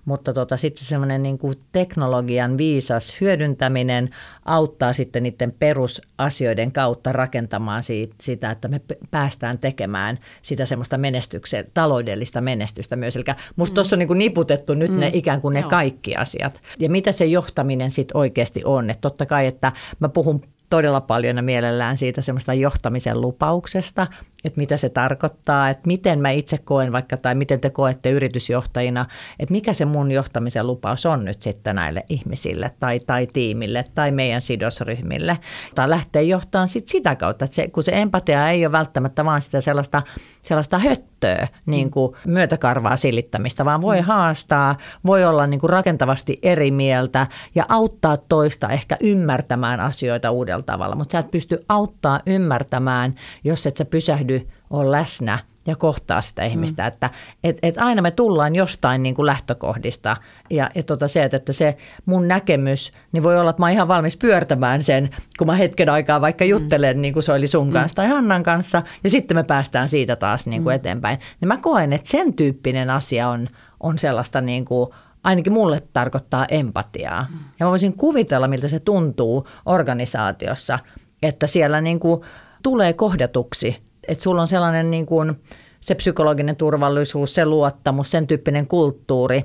[0.06, 4.10] mutta tota, sitten semmoinen niin kuin teknologian viisas hyödyntäminen
[4.46, 11.66] auttaa sitten niiden perusasioiden kautta rakentamaan siitä, sitä, että me päästään tekemään sitä semmoista menestyksen,
[11.74, 13.16] taloudellista menestystä myös.
[13.16, 13.76] Eli musta mm.
[13.76, 15.00] tuossa on niin kuin niputettu nyt mm.
[15.00, 15.70] ne ikään kuin ne Joo.
[15.70, 16.62] kaikki asiat.
[16.80, 18.90] Ja mitä se johtaminen sitten oikeasti on.
[18.90, 24.08] Että totta kai, että mä puhun todella paljon ja mielellään siitä semmoista johtamisen lupauksesta,
[24.44, 29.06] että mitä se tarkoittaa, että miten mä itse koen vaikka tai miten te koette yritysjohtajina,
[29.40, 34.12] että mikä se mun johtamisen lupaus on nyt sitten näille ihmisille tai, tai tiimille tai
[34.12, 35.38] meidän sidosryhmille.
[35.76, 39.42] Tai lähtee johtamaan sit sitä kautta, että se, kun se empatia ei ole välttämättä vaan
[39.42, 40.02] sitä sellaista,
[40.42, 44.06] sellaista höttöä, niin kuin myötäkarvaa silittämistä, vaan voi mm.
[44.06, 50.64] haastaa, voi olla niin kuin rakentavasti eri mieltä ja auttaa toista ehkä ymmärtämään asioita uudella
[50.64, 54.33] tavalla, mutta sä et pysty auttaa ymmärtämään, jos et sä pysähdy
[54.74, 56.84] olemaan läsnä ja kohtaa sitä ihmistä.
[56.84, 56.88] Mm.
[56.88, 57.10] Että
[57.44, 60.18] et, et aina me tullaan jostain niin kuin lähtökohdista
[60.50, 63.74] ja, ja tota se, että, että se mun näkemys, niin voi olla, että mä oon
[63.74, 66.50] ihan valmis pyörtämään sen, kun mä hetken aikaa vaikka mm.
[66.50, 67.02] juttelen, mm.
[67.02, 67.74] niin kuin se oli sun mm.
[67.74, 70.76] kanssa tai Hannan kanssa, ja sitten me päästään siitä taas niin kuin mm.
[70.76, 71.20] eteenpäin.
[71.42, 74.90] Niin mä koen, että sen tyyppinen asia on, on sellaista niin kuin,
[75.24, 77.28] ainakin mulle tarkoittaa empatiaa.
[77.30, 77.40] Mm.
[77.60, 80.80] Ja mä voisin kuvitella, miltä se tuntuu organisaatiossa,
[81.22, 82.22] että siellä niin kuin
[82.64, 85.42] tulee kohdatuksi että sulla on sellainen niin kuin
[85.80, 89.44] se psykologinen turvallisuus, se luottamus, sen tyyppinen kulttuuri,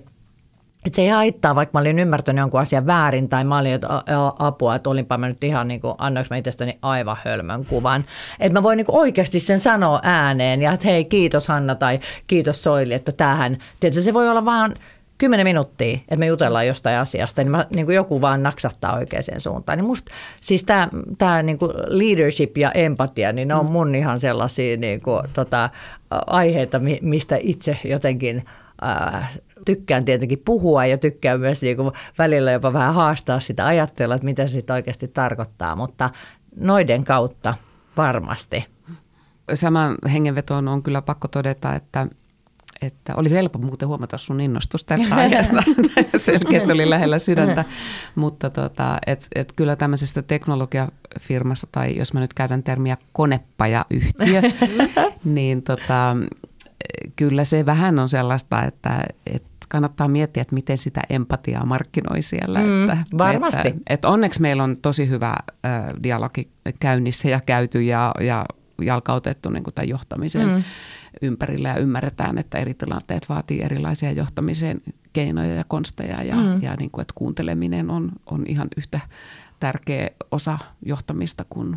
[0.86, 3.80] että se ei haittaa, vaikka mä olin ymmärtänyt jonkun asian väärin tai mä olin
[4.38, 8.04] apua, että olinpa mä nyt ihan niin kuin, annoinko mä itsestäni aivan hölmön kuvan.
[8.40, 12.00] Että mä voin niin kuin oikeasti sen sanoa ääneen ja että hei kiitos Hanna tai
[12.26, 14.74] kiitos Soili, että tähän, tiedätkö, se voi olla vaan
[15.18, 19.22] kymmenen minuuttia, että me jutellaan jostain asiasta, niin, mä, niin kuin joku vaan naksattaa oikeaan
[19.38, 19.78] suuntaan.
[19.78, 24.20] Niin musta siis tämä, tämä niin kuin leadership ja empatia, niin ne on mun ihan
[24.20, 25.70] sellaisia niin kuin, tota,
[26.26, 28.44] aiheita, mistä itse jotenkin
[28.84, 34.14] äh, tykkään tietenkin puhua ja tykkään myös niin kuin välillä jopa vähän haastaa sitä ajattelua,
[34.14, 36.10] että mitä se sitten oikeasti tarkoittaa, mutta
[36.56, 37.54] noiden kautta
[37.96, 38.66] varmasti.
[39.54, 42.06] Saman hengenvetoon on kyllä pakko todeta, että
[42.82, 45.62] että oli helppo muuten huomata sun innostus tästä aiheesta.
[46.16, 47.64] Selkeästi oli lähellä sydäntä,
[48.14, 54.42] mutta tota, et, et kyllä tämmöisestä teknologiafirmassa, tai jos mä nyt käytän termiä konepajayhtiö,
[55.24, 56.16] niin tota,
[57.16, 62.60] kyllä se vähän on sellaista, että, että kannattaa miettiä, että miten sitä empatiaa markkinoi siellä.
[62.60, 63.68] Mm, että, varmasti.
[63.68, 65.34] Että, että onneksi meillä on tosi hyvä
[65.66, 66.48] äh, dialogi
[66.80, 68.46] käynnissä ja käyty ja, ja
[68.82, 70.62] jalkautettu niin kuin tämän johtamisen mm
[71.22, 74.80] ympärillä ja ymmärretään, että eri tilanteet vaatii erilaisia johtamisen
[75.12, 76.62] keinoja ja konsteja ja, mm.
[76.62, 79.00] ja niin kuin, että kuunteleminen on, on ihan yhtä
[79.60, 81.76] tärkeä osa johtamista kuin,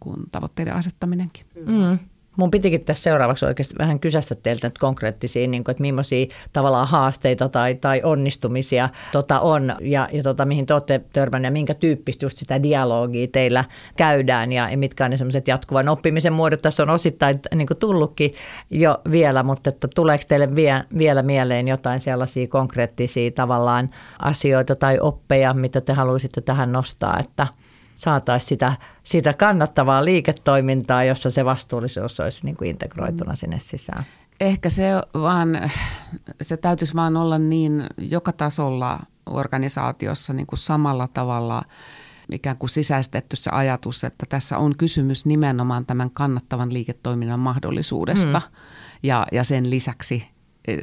[0.00, 1.46] kuin tavoitteiden asettaminenkin.
[1.66, 1.98] Mm.
[2.40, 6.88] Mun pitikin tässä seuraavaksi oikeasti vähän kysästä teiltä nyt konkreettisia, niin kuin, että millaisia tavallaan
[6.88, 11.74] haasteita tai, tai onnistumisia tota on ja, ja tota, mihin te olette törmänneet ja minkä
[11.74, 13.64] tyyppistä just sitä dialogia teillä
[13.96, 16.62] käydään ja, ja mitkä on ne sellaiset jatkuvan oppimisen muodot.
[16.62, 18.34] Tässä on osittain niin kuin tullutkin
[18.70, 24.98] jo vielä, mutta että tuleeko teille vie, vielä mieleen jotain sellaisia konkreettisia tavallaan asioita tai
[25.00, 27.46] oppeja, mitä te haluaisitte tähän nostaa, että–
[28.00, 28.72] saataisiin sitä,
[29.04, 34.04] sitä kannattavaa liiketoimintaa, jossa se vastuullisuus olisi niin kuin integroituna sinne sisään.
[34.40, 35.70] Ehkä se vaan,
[36.42, 41.62] se täytyisi vaan olla niin joka tasolla organisaatiossa niin kuin samalla tavalla
[42.32, 48.56] ikään kuin sisäistetty se ajatus, että tässä on kysymys nimenomaan tämän kannattavan liiketoiminnan mahdollisuudesta mm.
[49.02, 50.28] ja, ja sen lisäksi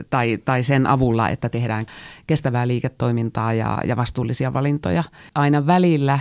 [0.10, 1.86] tai, tai sen avulla, että tehdään
[2.28, 5.04] kestävää liiketoimintaa ja, ja vastuullisia valintoja.
[5.36, 6.20] Aina välillä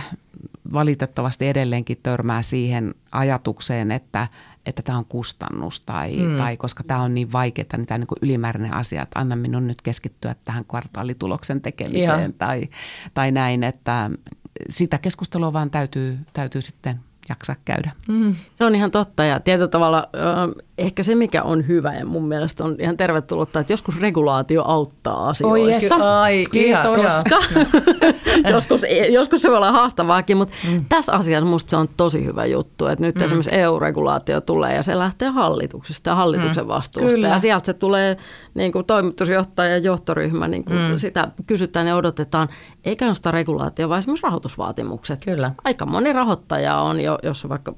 [0.73, 4.27] valitettavasti edelleenkin törmää siihen ajatukseen, että,
[4.65, 6.37] että tämä on kustannus tai, mm.
[6.37, 9.67] tai koska tämä on niin vaikeaa, niin tämä on niin ylimääräinen asia, että anna minun
[9.67, 12.69] nyt keskittyä tähän kvartaalituloksen tekemiseen tai,
[13.13, 14.11] tai näin, että
[14.69, 17.91] sitä keskustelua vaan täytyy, täytyy sitten jaksaa käydä.
[18.07, 18.35] Mm.
[18.53, 22.27] Se on ihan totta ja tietyllä tavalla äh, ehkä se, mikä on hyvä ja mun
[22.27, 25.95] mielestä on ihan tervetullutta, että joskus regulaatio auttaa asioissa.
[25.95, 26.01] Oh yes.
[26.01, 27.03] Ai, Kiitos.
[28.53, 30.85] joskus, joskus se voi olla haastavaakin, mutta mm.
[30.89, 33.21] tässä asiassa musta se on tosi hyvä juttu, että nyt mm.
[33.21, 36.67] esimerkiksi EU-regulaatio tulee ja se lähtee hallituksesta ja hallituksen mm.
[36.67, 37.27] vastuusta Kyllä.
[37.27, 38.17] ja sieltä se tulee
[38.53, 40.97] niin kuin toimitusjohtaja ja johtoryhmä, niin kuin mm.
[40.97, 42.49] sitä kysytään ja odotetaan,
[42.85, 45.25] eikä nosta regulaatio, vaan esimerkiksi rahoitusvaatimukset.
[45.25, 45.51] Kyllä.
[45.63, 47.75] Aika moni rahoittaja on jo jos vaikka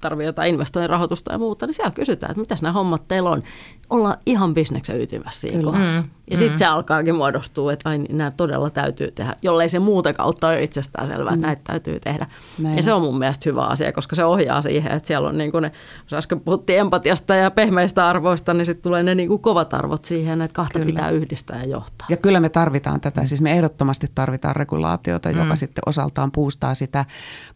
[0.00, 3.42] tarvii jotain investointirahoitusta ja muuta, niin siellä kysytään, että mitä nämä hommat teillä on.
[3.90, 5.72] Ollaan ihan bisneksen ytimessä siinä Kyllä.
[5.72, 6.02] kohdassa.
[6.02, 6.08] Mm.
[6.30, 6.58] Ja sitten mm.
[6.58, 11.06] se alkaakin muodostua, että ai, nämä todella täytyy tehdä, jollei se muuta kautta ole itsestään
[11.06, 11.34] selvää, mm.
[11.34, 12.26] että näitä täytyy tehdä.
[12.58, 12.76] Näin.
[12.76, 15.52] Ja se on mun mielestä hyvä asia, koska se ohjaa siihen, että siellä on niin
[15.52, 15.72] kuin ne,
[16.04, 20.04] jos äsken puhuttiin empatiasta ja pehmeistä arvoista, niin sitten tulee ne niin kuin kovat arvot
[20.04, 20.86] siihen, että kahta kyllä.
[20.86, 22.06] pitää yhdistää ja johtaa.
[22.10, 25.38] Ja kyllä me tarvitaan tätä, siis me ehdottomasti tarvitaan regulaatiota, mm.
[25.38, 27.04] joka sitten osaltaan puustaa sitä,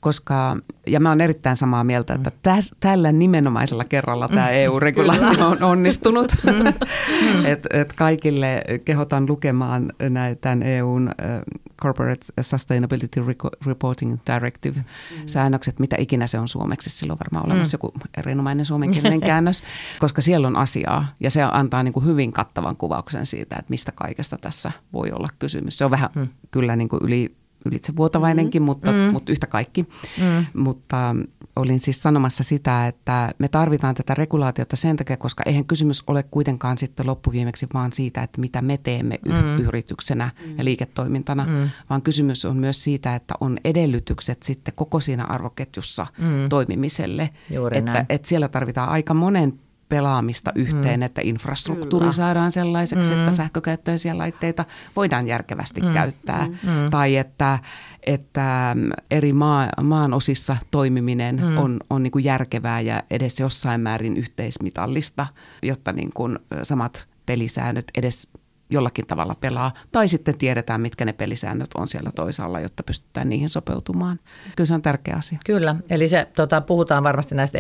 [0.01, 0.57] koska,
[0.87, 4.53] ja mä oon erittäin samaa mieltä, että täs, tällä nimenomaisella kerralla tämä mm.
[4.53, 6.33] EU-regulaatio on onnistunut.
[6.45, 6.67] Mm.
[7.53, 11.11] että et kaikille kehotan lukemaan näitä tämän EUn
[11.83, 13.25] Corporate Sustainability
[13.67, 16.91] Reporting Directive-säännökset, mitä ikinä se on suomeksi.
[16.91, 17.81] Sillä on varmaan olemassa mm.
[17.85, 19.63] joku erinomainen suomenkielinen käännös,
[20.01, 23.93] koska siellä on asiaa ja se antaa niin kuin hyvin kattavan kuvauksen siitä, että mistä
[23.93, 25.79] kaikesta tässä voi olla kysymys.
[25.79, 26.29] Se on vähän mm.
[26.51, 28.67] kyllä niin kuin yli ylitsevuotavainenkin, mm.
[28.67, 28.99] mutta, mm.
[28.99, 29.83] mutta yhtä kaikki.
[30.21, 30.63] Mm.
[30.63, 31.17] Mutta
[31.57, 36.23] olin siis sanomassa sitä, että me tarvitaan tätä regulaatiota sen takia, koska eihän kysymys ole
[36.23, 39.59] kuitenkaan sitten loppuviimeksi vaan siitä, että mitä me teemme mm.
[39.59, 40.59] yrityksenä mm.
[40.59, 41.69] ja liiketoimintana, mm.
[41.91, 46.49] vaan kysymys on myös siitä, että on edellytykset sitten koko siinä arvoketjussa mm.
[46.49, 47.31] toimimiselle.
[47.51, 49.59] Juuri että, että siellä tarvitaan aika monen
[49.93, 51.03] pelaamista yhteen, mm.
[51.03, 52.13] että infrastruktuuri Kyllä.
[52.13, 53.19] saadaan sellaiseksi, mm.
[53.19, 54.65] että sähkökäyttöisiä laitteita
[54.97, 55.93] voidaan järkevästi mm.
[55.93, 56.47] käyttää.
[56.47, 56.71] Mm.
[56.71, 56.91] mm.
[56.91, 57.59] Tai että,
[58.07, 58.77] että
[59.11, 61.59] eri maa, maan osissa toimiminen mm.
[61.59, 65.27] on, on niin kuin järkevää ja edes jossain määrin yhteismitallista,
[65.63, 68.29] jotta niin kuin samat pelisäännöt edes
[68.73, 73.49] jollakin tavalla pelaa, tai sitten tiedetään, mitkä ne pelisäännöt on siellä toisaalla, jotta pystytään niihin
[73.49, 74.19] sopeutumaan.
[74.57, 75.39] Kyllä se on tärkeä asia.
[75.45, 77.59] Kyllä, eli se, tota, puhutaan varmasti näistä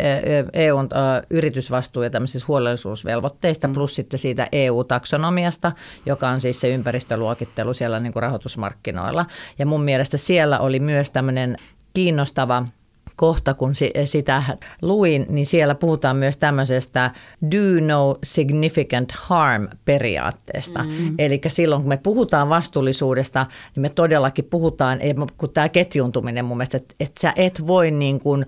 [0.53, 3.75] EUn e uh, yritysvastuu- ja tämmöisistä huolellisuusvelvoitteista, mm.
[3.75, 5.73] plus sitten siitä EU-taksonomiasta,
[6.07, 9.27] joka on siis se ympäristöluokittelu siellä niin kuin rahoitusmarkkinoilla.
[9.59, 11.57] Ja mun mielestä siellä oli myös tämmöinen
[11.95, 12.67] kiinnostava–
[13.17, 13.73] kohta, kun
[14.05, 14.43] sitä
[14.83, 17.11] luin, niin siellä puhutaan myös tämmöisestä
[17.51, 20.83] do no significant harm periaatteesta.
[20.83, 21.15] Mm.
[21.19, 23.47] Eli silloin, kun me puhutaan vastuullisuudesta,
[23.77, 24.99] niin me todellakin puhutaan,
[25.37, 28.47] kun tämä ketjuntuminen mun mielestä, että, että sä et voi niin kuin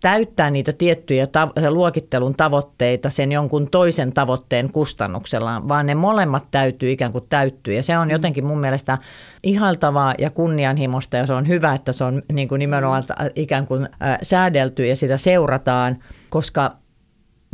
[0.00, 6.92] täyttää niitä tiettyjä tav- luokittelun tavoitteita sen jonkun toisen tavoitteen kustannuksella, vaan ne molemmat täytyy
[6.92, 7.74] ikään kuin täyttyä.
[7.74, 8.12] Ja se on mm.
[8.12, 8.98] jotenkin mun mielestä
[9.42, 13.02] ihaltavaa ja kunnianhimosta ja se on hyvä, että se on niin kuin nimenomaan
[13.34, 13.88] ikään kuin
[14.22, 15.98] säädelty ja sitä seurataan,
[16.28, 16.70] koska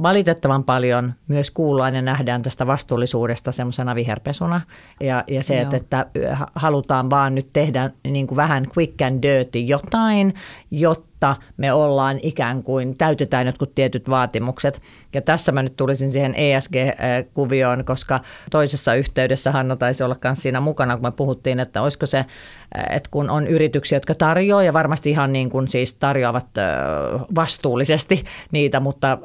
[0.03, 4.61] valitettavan paljon myös kuullaan ja nähdään tästä vastuullisuudesta semmoisena viherpesuna.
[5.01, 6.07] Ja, ja se, että, että
[6.55, 10.35] halutaan vaan nyt tehdä niin kuin vähän quick and dirty jotain,
[10.71, 14.81] jotta jotta me ollaan ikään kuin, täytetään jotkut tietyt vaatimukset.
[15.15, 20.61] Ja tässä mä nyt tulisin siihen ESG-kuvioon, koska toisessa yhteydessä Hanna taisi olla myös siinä
[20.61, 22.25] mukana, kun me puhuttiin, että olisiko se,
[22.91, 26.47] että kun on yrityksiä, jotka tarjoaa ja varmasti ihan niin kuin siis tarjoavat
[27.35, 29.19] vastuullisesti niitä, mutta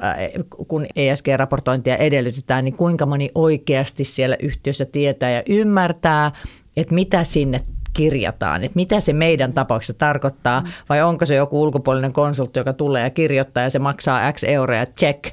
[0.68, 6.32] kun ESG-raportointia edellytetään, niin kuinka moni oikeasti siellä yhtiössä tietää ja ymmärtää,
[6.78, 7.60] että mitä sinne
[8.00, 13.04] kirjataan, että mitä se meidän tapauksessa tarkoittaa, vai onko se joku ulkopuolinen konsultti, joka tulee
[13.04, 15.26] ja kirjoittaa ja se maksaa X euroja, check,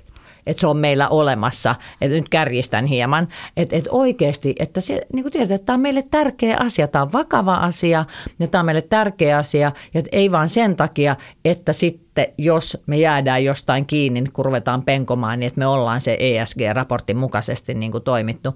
[0.46, 5.22] että se on meillä olemassa, että nyt kärjistän hieman, että, että oikeasti, että se, niin
[5.22, 8.05] kuin tiedät, että tämä on meille tärkeä asia, tämä on vakava asia
[8.38, 12.96] ja tämä on meille tärkeä asia, ja ei vaan sen takia, että sitten jos me
[12.96, 17.92] jäädään jostain kiinni, niin kun ruvetaan penkomaan, niin että me ollaan se ESG-raportin mukaisesti niin
[17.92, 18.55] kuin toimittu,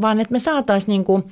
[0.00, 1.24] vaan että me saataisiin niin kuin,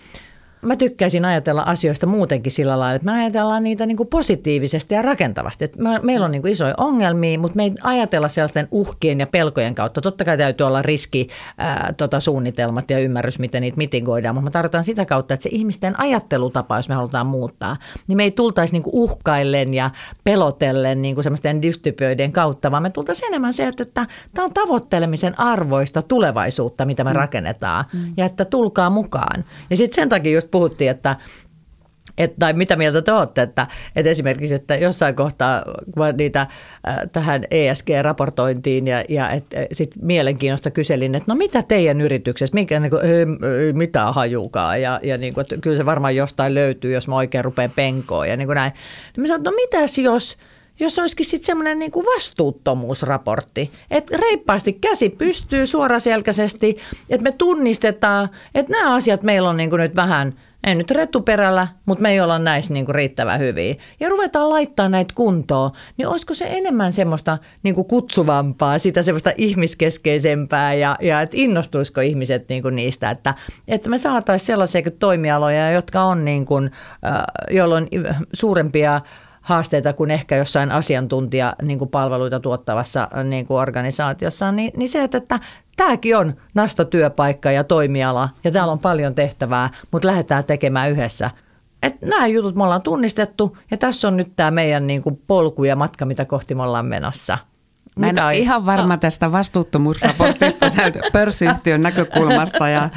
[0.62, 5.02] mä tykkäisin ajatella asioista muutenkin sillä lailla, että me ajatellaan niitä niin kuin positiivisesti ja
[5.02, 5.64] rakentavasti.
[5.64, 9.26] Että me, meillä on niin kuin isoja ongelmia, mutta me ei ajatella sellaisten uhkien ja
[9.26, 10.00] pelkojen kautta.
[10.00, 14.50] Totta kai täytyy olla riski, ää, tota, suunnitelmat ja ymmärrys, miten niitä mitigoidaan, mutta me
[14.50, 18.72] tarvitaan sitä kautta, että se ihmisten ajattelutapa, jos me halutaan muuttaa, niin me ei tultaisi
[18.72, 19.90] niin kuin uhkaillen ja
[20.24, 24.54] pelotellen niin kuin semmoisten dystypioiden kautta, vaan me tultaisiin enemmän se, että, että tämä on
[24.54, 27.16] tavoittelemisen arvoista tulevaisuutta, mitä me mm.
[27.16, 28.12] rakennetaan, mm.
[28.16, 29.44] ja että tulkaa mukaan.
[29.70, 31.16] Ja sitten sen takia just puhuttiin, että
[32.18, 35.64] et, tai mitä mieltä te olette, että, että esimerkiksi, että jossain kohtaa
[36.18, 36.48] niitä äh,
[37.12, 42.90] tähän ESG-raportointiin ja, ja et, sit mielenkiinnosta kyselin, että no mitä teidän yrityksessä, mikä niin
[42.90, 43.26] kuin, ei,
[43.66, 47.16] ei mitään hajukaan ja, ja niin kuin, että kyllä se varmaan jostain löytyy, jos mä
[47.16, 48.72] oikein rupean penkoon ja niin kuin näin.
[49.16, 50.36] Niin mä sanoin, no mitäs jos,
[50.80, 56.78] jos olisikin sitten semmoinen niin kuin vastuuttomuusraportti, että reippaasti käsi pystyy suoraselkäisesti,
[57.10, 61.68] että me tunnistetaan, että nämä asiat meillä on niin kuin nyt vähän– ei nyt rettuperällä,
[61.86, 63.74] mutta me ei olla näissä niin kuin riittävän hyviä.
[64.00, 69.32] Ja ruvetaan laittaa näitä kuntoon, niin olisiko se enemmän semmoista niin kuin kutsuvampaa, sitä semmoista
[69.36, 73.34] ihmiskeskeisempää ja, ja että innostuisiko ihmiset niin kuin niistä, että,
[73.68, 77.88] että me saataisiin sellaisia toimialoja, jotka on niin kuin, äh, jolloin
[78.32, 79.00] suurempia
[79.50, 85.02] haasteita kuin ehkä jossain asiantuntija niin kuin palveluita tuottavassa niin kuin organisaatiossa, niin, niin se,
[85.02, 85.40] että, että
[85.76, 91.30] tämäkin on nasta-työpaikka ja toimiala ja täällä on paljon tehtävää, mutta lähdetään tekemään yhdessä.
[91.82, 95.64] Et nämä jutut me ollaan tunnistettu ja tässä on nyt tämä meidän niin kuin polku
[95.64, 97.38] ja matka, mitä kohti me ollaan menossa.
[98.00, 100.72] Mä en ole ihan varma tästä vastuuttomuusraportista
[101.12, 102.90] pörssiyhtiön näkökulmasta ja,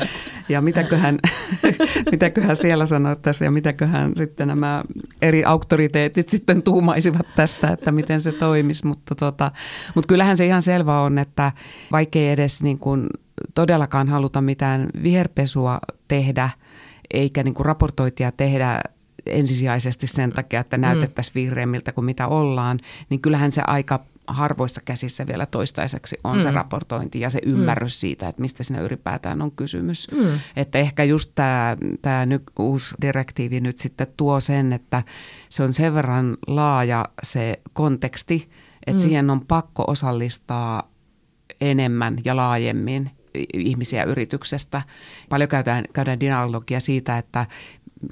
[0.49, 1.19] ja mitäköhän,
[2.11, 4.83] mitäköhän siellä sanottaisiin ja mitäköhän sitten nämä
[5.21, 8.87] eri auktoriteetit sitten tuumaisivat tästä, että miten se toimisi.
[8.87, 9.51] Mutta, tota,
[9.95, 11.51] mutta kyllähän se ihan selvä on, että
[11.91, 13.07] vaikkei edes niin kuin
[13.55, 16.49] todellakaan haluta mitään viherpesua tehdä
[17.13, 18.81] eikä niin kuin raportointia tehdä
[19.25, 25.27] ensisijaisesti sen takia, että näytettäisiin vihreämmiltä kuin mitä ollaan, niin kyllähän se aika harvoissa käsissä
[25.27, 26.41] vielä toistaiseksi on mm.
[26.41, 27.51] se raportointi ja se mm.
[27.51, 27.99] ymmärrys mm.
[27.99, 30.07] siitä, että mistä siinä ylipäätään on kysymys.
[30.11, 30.39] Mm.
[30.55, 35.03] Että ehkä just tämä, tämä nyt uusi direktiivi nyt sitten tuo sen, että
[35.49, 38.49] se on sen verran laaja se konteksti,
[38.87, 39.03] että mm.
[39.03, 40.91] siihen on pakko osallistaa
[41.61, 43.11] enemmän ja laajemmin
[43.53, 44.81] ihmisiä yrityksestä.
[45.29, 47.45] Paljon käydään, käydään dialogia siitä, että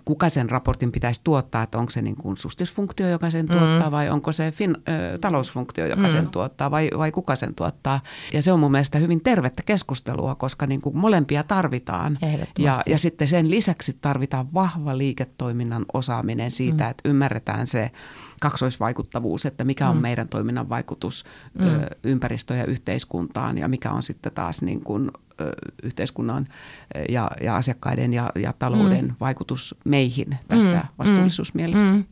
[0.06, 3.52] kuka sen raportin pitäisi tuottaa, että onko se niin kuin sustisfunktio, joka sen mm.
[3.52, 6.10] tuottaa vai onko se fin, ö, talousfunktio, joka mm.
[6.10, 8.02] sen tuottaa vai, vai kuka sen tuottaa.
[8.34, 12.18] Ja se on mun mielestä hyvin tervettä keskustelua, koska niin kuin molempia tarvitaan.
[12.60, 16.90] Ja, ja sitten sen lisäksi tarvitaan vahva liiketoiminnan osaaminen siitä, mm.
[16.90, 17.92] että ymmärretään se
[18.42, 20.02] kaksoisvaikuttavuus, että mikä on mm.
[20.02, 21.26] meidän toiminnan vaikutus
[21.60, 21.68] mm.
[21.68, 25.12] ö, ympäristöön ja yhteiskuntaan ja mikä on sitten taas niin kuin,
[25.42, 25.52] ö,
[25.84, 26.46] yhteiskunnan
[27.10, 29.16] ja, ja asiakkaiden ja, ja talouden mm.
[29.20, 30.88] vaikutus meihin tässä mm.
[31.00, 31.94] vastuullisuusmielessä.
[31.94, 32.04] Mm.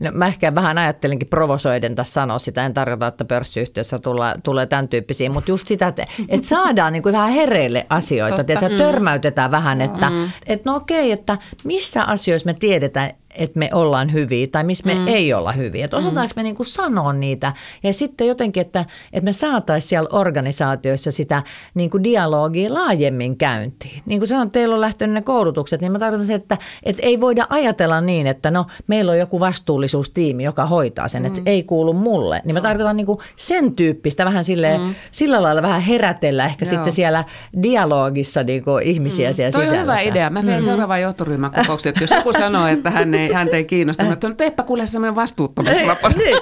[0.00, 4.66] No, mä ehkä vähän ajattelinkin provosoiden tässä sanoa sitä, en tarkoita, että pörssiyhtiössä tulee, tulee
[4.66, 8.76] tämän tyyppisiä, mutta just sitä, että, että saadaan niin kuin vähän hereille asioita, että mm.
[8.76, 10.30] törmäytetään vähän, että, mm.
[10.46, 14.94] että no okei, että missä asioissa me tiedetään, että me ollaan hyviä tai missä me
[14.94, 15.08] mm.
[15.08, 15.84] ei olla hyviä.
[15.84, 16.40] Että osataanko mm.
[16.40, 21.42] me niin kuin sanoa niitä ja sitten jotenkin, että, että me saataisiin siellä organisaatioissa sitä
[21.74, 24.02] niin kuin dialogia laajemmin käyntiin.
[24.06, 27.20] Niin kuin on, teillä on lähtenyt ne koulutukset, niin mä tarkoitan se, että, että ei
[27.20, 31.26] voida ajatella niin, että no meillä on joku vastuullisuustiimi, joka hoitaa sen, mm.
[31.26, 32.42] että ei kuulu mulle.
[32.44, 34.94] Niin mä tarkoitan niin kuin sen tyyppistä vähän silleen, mm.
[35.12, 36.70] sillä lailla vähän herätellä ehkä Joo.
[36.70, 37.24] sitten siellä
[37.62, 39.34] dialogissa niin kuin ihmisiä mm.
[39.34, 39.80] siellä Toi sisällä.
[39.80, 40.30] on hyvä idea.
[40.30, 40.64] Mä menen mm.
[40.64, 44.04] seuraavaan johtoryhmän kokoukseen, että jos joku sanoo, että hän ei ei, häntä ei kiinnosta.
[44.04, 46.24] Mutta no teepä kuule semmoinen vastuuttomuusraportti.
[46.24, 46.38] Niin.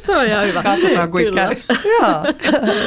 [0.00, 0.62] Se on ihan hyvä.
[0.62, 1.56] Katsotaan kuinka käy.
[1.84, 2.24] Joo,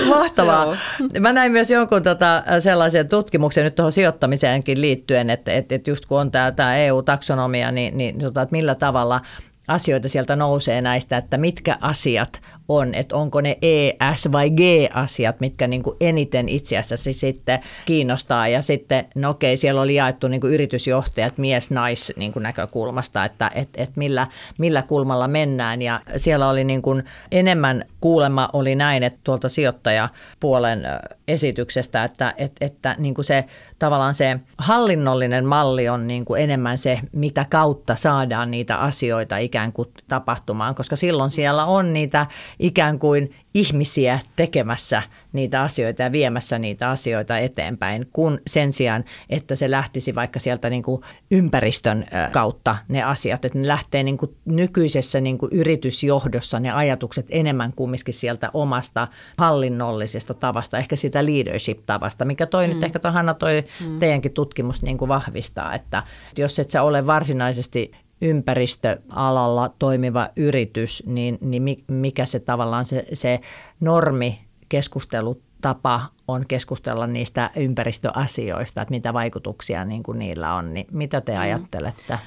[0.08, 0.66] mahtavaa.
[0.66, 0.76] Joo.
[1.20, 6.06] Mä näin myös jonkun tota, sellaisen tutkimuksen nyt tuohon sijoittamiseenkin liittyen, että, että, että just
[6.06, 9.22] kun on tämä, tämä EU-taksonomia, niin, niin tota, että millä tavalla
[9.68, 15.40] asioita sieltä nousee näistä, että mitkä asiat on, että onko ne E, S vai G-asiat,
[15.40, 18.48] mitkä niin kuin eniten itse asiassa sitten kiinnostaa.
[18.48, 23.70] Ja sitten, no okei, siellä oli jaettu niin kuin yritysjohtajat mies-nais niin näkökulmasta, että et,
[23.78, 25.82] et millä, millä kulmalla mennään.
[25.82, 30.84] Ja siellä oli niin kuin enemmän kuulema oli näin, että tuolta sijoittajapuolen
[31.28, 33.46] esityksestä, että, että, että niin kuin se
[33.80, 39.74] tavallaan se hallinnollinen malli on niin kuin enemmän se, mitä kautta saadaan niitä asioita ikään
[39.74, 42.28] kuin tapahtumaan, koska silloin siellä on niitä
[42.60, 45.04] ikään kuin ihmisiä tekemässä
[45.34, 50.70] niitä asioita ja viemässä niitä asioita eteenpäin, kun sen sijaan, että se lähtisi vaikka sieltä
[50.70, 51.02] niin kuin
[51.32, 57.26] ympäristön kautta ne asiat, että ne lähtee niin kuin nykyisessä niin kuin yritysjohdossa ne ajatukset
[57.30, 62.74] enemmän kumminkin sieltä omasta hallinnollisesta tavasta, ehkä sitä leadership-tavasta, mikä toi mm.
[62.74, 64.00] nyt ehkä toi Hanna toi mm.
[64.00, 66.04] teidänkin tutkimus niin kuin vahvistaa, että
[66.38, 67.92] jos et sä ole varsinaisesti
[68.22, 73.40] ympäristöalalla toimiva yritys, niin, niin mikä se tavallaan se, se
[73.80, 74.40] normi
[74.70, 80.74] keskustelutapa on keskustella niistä ympäristöasioista, että mitä vaikutuksia niin kuin niillä on.
[80.74, 81.40] Niin mitä te mm.
[81.40, 82.20] ajattelette?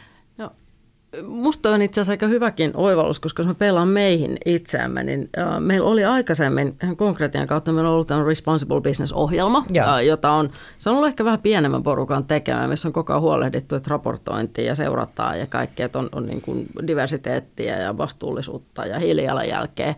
[1.26, 5.61] Musta on itse asiassa aika hyväkin oivallus, koska jos me pelaan meihin itseämme, niin äh,
[5.61, 10.50] meillä oli aikaisemmin ihan konkreettian kautta, meillä on ollut tämä Responsible Business-ohjelma, äh, jota on,
[10.78, 14.64] se on ollut ehkä vähän pienemmän porukan tekemään, missä on koko ajan huolehdittu, että raportointia
[14.64, 19.94] ja seurataan ja kaikkea, että on, on niin kuin diversiteettiä ja vastuullisuutta ja hiilijalanjälkeä.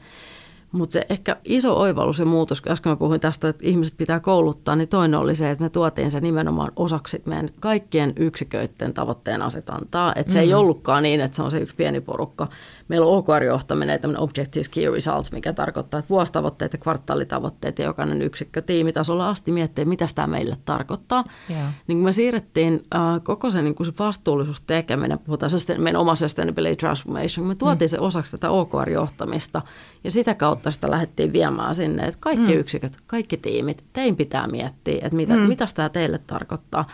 [0.73, 4.20] Mutta se ehkä iso oivallus ja muutos, kun äsken mä puhuin tästä, että ihmiset pitää
[4.20, 9.43] kouluttaa, niin toinen oli se, että me tuotiin se nimenomaan osaksi meidän kaikkien yksiköiden tavoitteen
[9.43, 10.12] asetantaa.
[10.16, 10.49] Että se mm-hmm.
[10.49, 12.49] ei ollutkaan niin, että se on se yksi pieni porukka,
[12.89, 18.22] meillä on OKR-johtaminen, tämmöinen Objectives Key Results, mikä tarkoittaa, että vuositavoitteet ja kvartaalitavoitteet ja jokainen
[18.22, 21.24] yksikkö tiimitasolla asti miettii, mitä tämä meille tarkoittaa.
[21.51, 21.72] Yeah.
[21.87, 26.76] Niin kun me siirrettiin äh, koko se, niin se vastuullisuus tekeminen, puhutaan meidän oma sustainability
[26.76, 27.91] transformation, me tuotiin mm.
[27.91, 29.62] se osaksi tätä OKR-johtamista
[30.05, 32.61] ja sitä kautta kautta sitä lähdettiin viemään sinne, että kaikki mm.
[32.61, 35.41] yksiköt, kaikki tiimit, tein pitää miettiä, että mitä, mm.
[35.41, 36.85] mitä tämä teille tarkoittaa.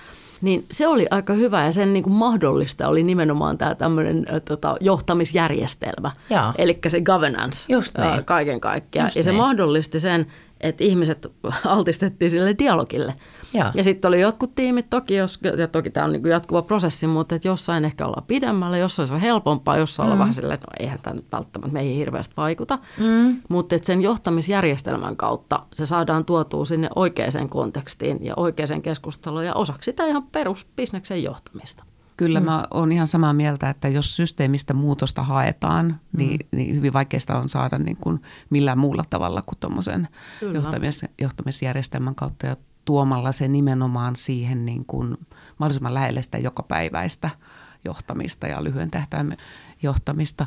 [0.40, 4.76] Niin se oli aika hyvä ja sen niin kuin mahdollista oli nimenomaan tämä tämmöinen tota,
[4.80, 6.10] johtamisjärjestelmä.
[6.58, 8.24] Eli se governance Just niin.
[8.24, 9.06] kaiken kaikkiaan.
[9.06, 9.40] Just ja se niin.
[9.40, 10.26] mahdollisti sen,
[10.60, 11.26] että ihmiset
[11.64, 13.14] altistettiin sille dialogille.
[13.52, 17.06] Ja, ja sitten oli jotkut tiimit toki, jos, ja toki tämä on niin jatkuva prosessi,
[17.06, 20.12] mutta että jossain ehkä ollaan pidemmällä, jossain se on helpompaa, jossain mm.
[20.12, 22.78] ollaan vähän silleen, että no eihän tämä nyt välttämättä meihin hirveästi vaikuta.
[22.98, 23.36] Mm.
[23.48, 29.54] Mutta että sen johtamisjärjestelmän kautta se saadaan tuotua sinne oikeaan kontekstiin ja oikeaan keskusteluun ja
[29.54, 31.84] osaksi sitä ihan perusbisneksen johtamista.
[32.16, 32.46] Kyllä mm.
[32.46, 36.56] mä oon ihan samaa mieltä, että jos systeemistä muutosta haetaan, niin, mm.
[36.56, 38.20] niin hyvin vaikeasta on saada niin kuin
[38.50, 40.08] millään muulla tavalla kuin tuommoisen
[40.54, 42.56] johtamis, johtamisjärjestelmän kautta ja
[42.88, 45.16] tuomalla se nimenomaan siihen niin kuin
[45.58, 47.30] mahdollisimman lähelle sitä jokapäiväistä
[47.84, 49.36] johtamista ja lyhyen tähtäimen
[49.82, 50.46] johtamista.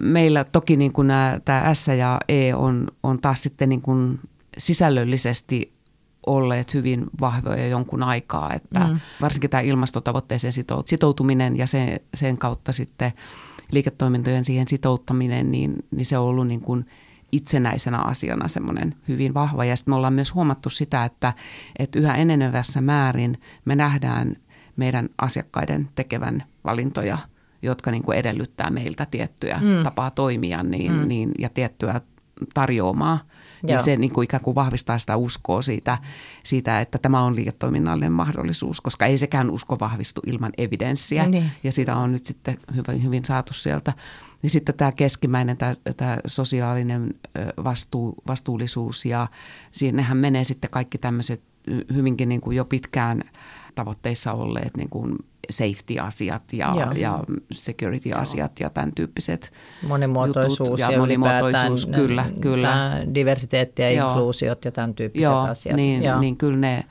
[0.00, 4.20] Meillä toki niin kuin nämä, tämä S ja E on, on taas sitten niin kuin
[4.58, 5.72] sisällöllisesti
[6.26, 9.00] olleet hyvin vahvoja jonkun aikaa, että mm.
[9.20, 10.52] varsinkin tämä ilmastotavoitteeseen
[10.86, 13.12] sitoutuminen ja sen, sen kautta sitten
[13.72, 16.86] liiketoimintojen siihen sitouttaminen, niin, niin se on ollut niin kuin
[17.32, 19.64] itsenäisenä asiana semmoinen hyvin vahva.
[19.64, 21.32] Ja sitten me ollaan myös huomattu sitä, että,
[21.78, 24.36] että yhä enenevässä määrin me nähdään
[24.76, 27.18] meidän asiakkaiden tekevän valintoja,
[27.62, 29.82] jotka niin kuin edellyttää meiltä tiettyä mm.
[29.82, 31.08] tapaa toimia niin, mm.
[31.08, 32.00] niin, ja tiettyä
[32.54, 33.18] tarjoamaa
[33.62, 35.98] niin se niin kuin ikään kuin vahvistaa sitä uskoa siitä,
[36.42, 41.26] siitä, että tämä on liiketoiminnallinen mahdollisuus, koska ei sekään usko vahvistu ilman evidenssiä.
[41.26, 41.50] Niin.
[41.64, 43.92] Ja sitä on nyt sitten hyvin, hyvin saatu sieltä.
[44.42, 47.14] Ja sitten tämä keskimmäinen, tämä, tämä sosiaalinen
[47.64, 49.26] vastuu, vastuullisuus ja
[49.72, 51.42] siinähän menee sitten kaikki tämmöiset
[51.94, 53.22] hyvinkin niin kuin jo pitkään
[53.74, 55.16] tavoitteissa olleet niin kuin
[55.50, 59.50] safety-asiat ja, ja security-asiat ja tämän tyyppiset
[59.82, 60.78] Monimuotoisuus jutut.
[60.78, 63.02] ja, ja monimuotoisuus, kyllä, kyllä.
[63.14, 64.08] Diversiteetti ja Joo.
[64.08, 65.76] inkluusiot ja tämän tyyppiset Joo, asiat.
[65.76, 66.20] Niin, Joo.
[66.20, 66.84] niin kyllä ne,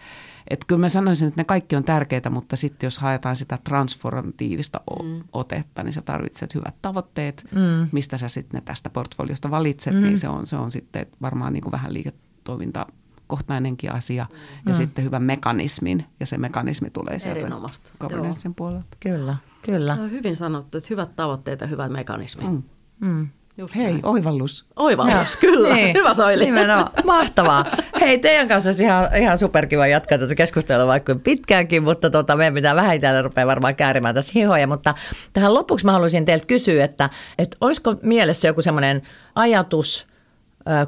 [0.51, 4.81] että kyllä mä sanoisin, että ne kaikki on tärkeitä, mutta sitten jos haetaan sitä transformatiivista
[5.03, 5.23] mm.
[5.31, 7.89] otetta, niin sä tarvitset hyvät tavoitteet, mm.
[7.91, 10.01] mistä sä sitten ne tästä portfoliosta valitset, mm.
[10.01, 12.85] niin se on, se on sitten varmaan niin kuin vähän liiketoiminta
[13.27, 14.25] kohtainenkin asia
[14.65, 14.75] ja mm.
[14.75, 17.55] sitten hyvän mekanismin ja se mekanismi tulee sieltä
[17.99, 18.97] governancein puolelta.
[18.99, 19.95] Kyllä, kyllä.
[19.95, 22.43] Se on hyvin sanottu, että hyvät tavoitteet ja hyvät mekanismi.
[22.43, 22.63] Mm.
[22.99, 23.27] Mm.
[23.57, 23.99] Just Hei, näin.
[24.03, 24.65] oivallus.
[24.75, 25.73] Oivallus, kyllä.
[25.75, 25.95] Niin.
[25.97, 26.45] Hyvä Soili.
[26.45, 26.91] Nimenomaan.
[27.05, 27.65] Mahtavaa.
[28.01, 32.53] Hei, teidän kanssa olisi ihan, ihan superkiva jatkaa tätä keskustelua vaikka pitkäänkin, mutta tota, meidän
[32.53, 34.67] pitää vähän itse rupeaa varmaan käärimään tässä hihoja.
[34.67, 34.95] Mutta
[35.33, 39.01] tähän lopuksi mä haluaisin teiltä kysyä, että, että olisiko mielessä joku semmoinen
[39.35, 40.07] ajatus,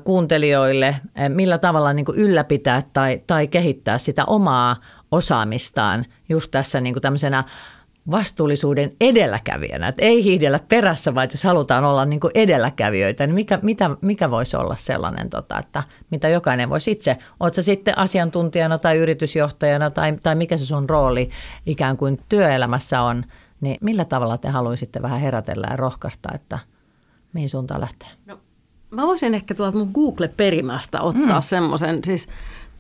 [0.04, 0.96] kuuntelijoille,
[1.28, 4.76] millä tavalla niin kuin ylläpitää tai, tai kehittää sitä omaa
[5.12, 7.44] osaamistaan just tässä niin kuin tämmöisenä
[8.12, 9.88] vastuullisuuden edelläkävijänä.
[9.88, 14.32] Että ei hiihdellä perässä, vaan jos halutaan olla niin kuin edelläkävijöitä, niin mikä, mitä, mikä
[14.32, 20.18] voisi olla sellainen, tota, että mitä jokainen voisi itse, oletko sitten asiantuntijana tai yritysjohtajana tai,
[20.24, 21.30] tai mikä se sun rooli
[21.66, 23.26] ikään kuin työelämässä on,
[23.62, 26.60] niin millä tavalla te haluaisitte vähän herätellä ja rohkaista, että
[27.34, 28.10] mihin suuntaan lähtee?
[28.26, 28.40] No
[28.94, 31.44] Mä voisin ehkä tuolta mun Google-perimästä ottaa mm.
[31.44, 32.28] semmoisen, siis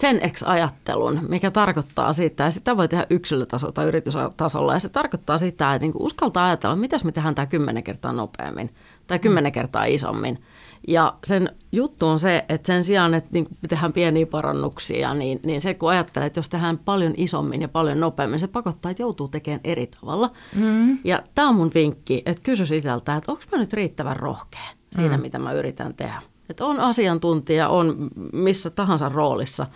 [0.03, 5.37] Gen X-ajattelun, mikä tarkoittaa sitä, ja sitä voi tehdä yksilötasolla tai yritystasolla, ja se tarkoittaa
[5.37, 8.69] sitä, että niinku uskaltaa ajatella, mitä me tehdään tämä kymmenen kertaa nopeammin
[9.07, 9.53] tai kymmenen mm.
[9.53, 10.43] kertaa isommin.
[10.87, 15.61] Ja sen juttu on se, että sen sijaan, että niin tehdään pieniä parannuksia, niin, niin
[15.61, 19.27] se kun ajattelee, että jos tehdään paljon isommin ja paljon nopeammin, se pakottaa, että joutuu
[19.27, 20.31] tekemään eri tavalla.
[20.55, 20.97] Mm.
[21.03, 25.17] Ja tämä on mun vinkki, että kysy itseltä, että onko mä nyt riittävän rohkea siinä,
[25.17, 25.21] mm.
[25.21, 26.21] mitä mä yritän tehdä.
[26.49, 29.67] Että on asiantuntija, on missä tahansa roolissa,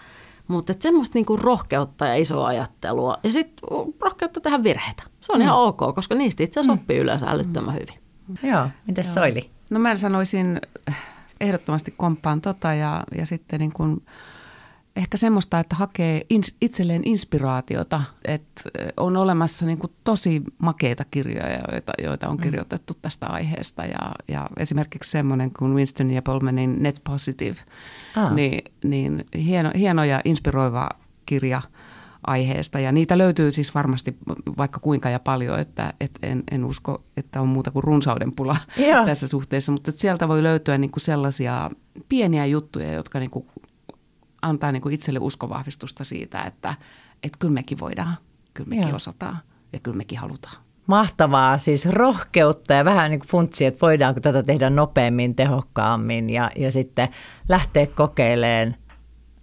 [0.47, 3.69] mutta semmoista niinku rohkeutta ja isoa ajattelua ja sitten
[4.01, 5.03] rohkeutta tehdä virheitä.
[5.19, 5.43] Se on mm.
[5.43, 6.79] ihan ok, koska niistä itse asiassa mm.
[6.81, 7.79] oppii yleensä älyttömän mm.
[7.79, 7.99] hyvin.
[8.43, 9.49] Joo, miten Soili?
[9.71, 10.61] No mä sanoisin
[11.41, 14.01] ehdottomasti komppaan tota ja, ja sitten niin kuin
[14.97, 18.61] ehkä semmoista, että hakee ins, itselleen inspiraatiota, että
[18.97, 22.41] on olemassa niin kuin tosi makeita kirjoja, joita, joita on mm.
[22.41, 27.57] kirjoitettu tästä aiheesta ja, ja esimerkiksi semmoinen kuin Winston ja Polmanin Net Positive,
[28.15, 28.33] ah.
[28.33, 30.89] niin, niin hieno, hieno ja inspiroiva
[31.25, 31.61] kirja–
[32.27, 32.79] aiheesta.
[32.79, 34.17] Ja niitä löytyy siis varmasti
[34.57, 38.57] vaikka kuinka ja paljon, että, että en, en usko, että on muuta kuin runsauden pula
[38.77, 39.05] Joo.
[39.05, 39.71] tässä suhteessa.
[39.71, 41.69] Mutta sieltä voi löytyä niin kuin sellaisia
[42.09, 43.45] pieniä juttuja, jotka niin kuin
[44.41, 46.75] antaa niin kuin itselle uskovahvistusta siitä, että,
[47.23, 48.17] että kyllä mekin voidaan,
[48.53, 48.95] kyllä mekin Joo.
[48.95, 49.37] osataan
[49.73, 50.55] ja kyllä mekin halutaan.
[50.87, 56.51] Mahtavaa, siis rohkeutta ja vähän niin kuin funtsi, että voidaanko tätä tehdä nopeammin, tehokkaammin ja,
[56.55, 57.09] ja sitten
[57.49, 58.75] lähteä kokeilemaan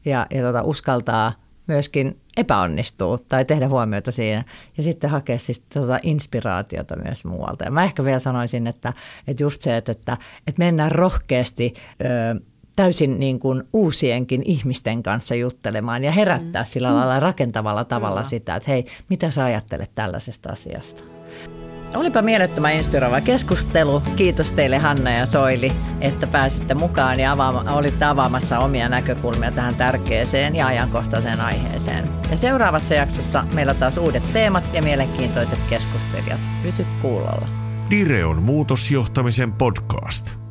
[0.05, 1.33] ja, ja tota, uskaltaa
[1.67, 4.45] myöskin epäonnistuu tai tehdä huomiota siinä
[4.77, 7.65] ja sitten hakea siis tuota inspiraatiota myös muualta.
[7.65, 8.93] Ja mä ehkä vielä sanoisin, että,
[9.27, 10.17] että just se, että, että,
[10.47, 12.41] että mennään rohkeasti ö,
[12.77, 16.67] täysin niin kuin uusienkin ihmisten kanssa juttelemaan ja herättää mm.
[16.67, 18.29] sillä lailla rakentavalla tavalla Kyllä.
[18.29, 21.03] sitä, että hei, mitä sä ajattelet tällaisesta asiasta?
[21.95, 24.03] Olipa mielettömän inspiroiva keskustelu.
[24.17, 29.75] Kiitos teille Hanna ja Soili, että pääsitte mukaan ja avaama, olitte avaamassa omia näkökulmia tähän
[29.75, 32.09] tärkeäseen ja ajankohtaiseen aiheeseen.
[32.31, 36.41] Ja seuraavassa jaksossa meillä taas uudet teemat ja mielenkiintoiset keskustelijat.
[36.63, 37.49] Pysy kuulolla.
[37.91, 40.44] Direon muutosjohtamisen podcast.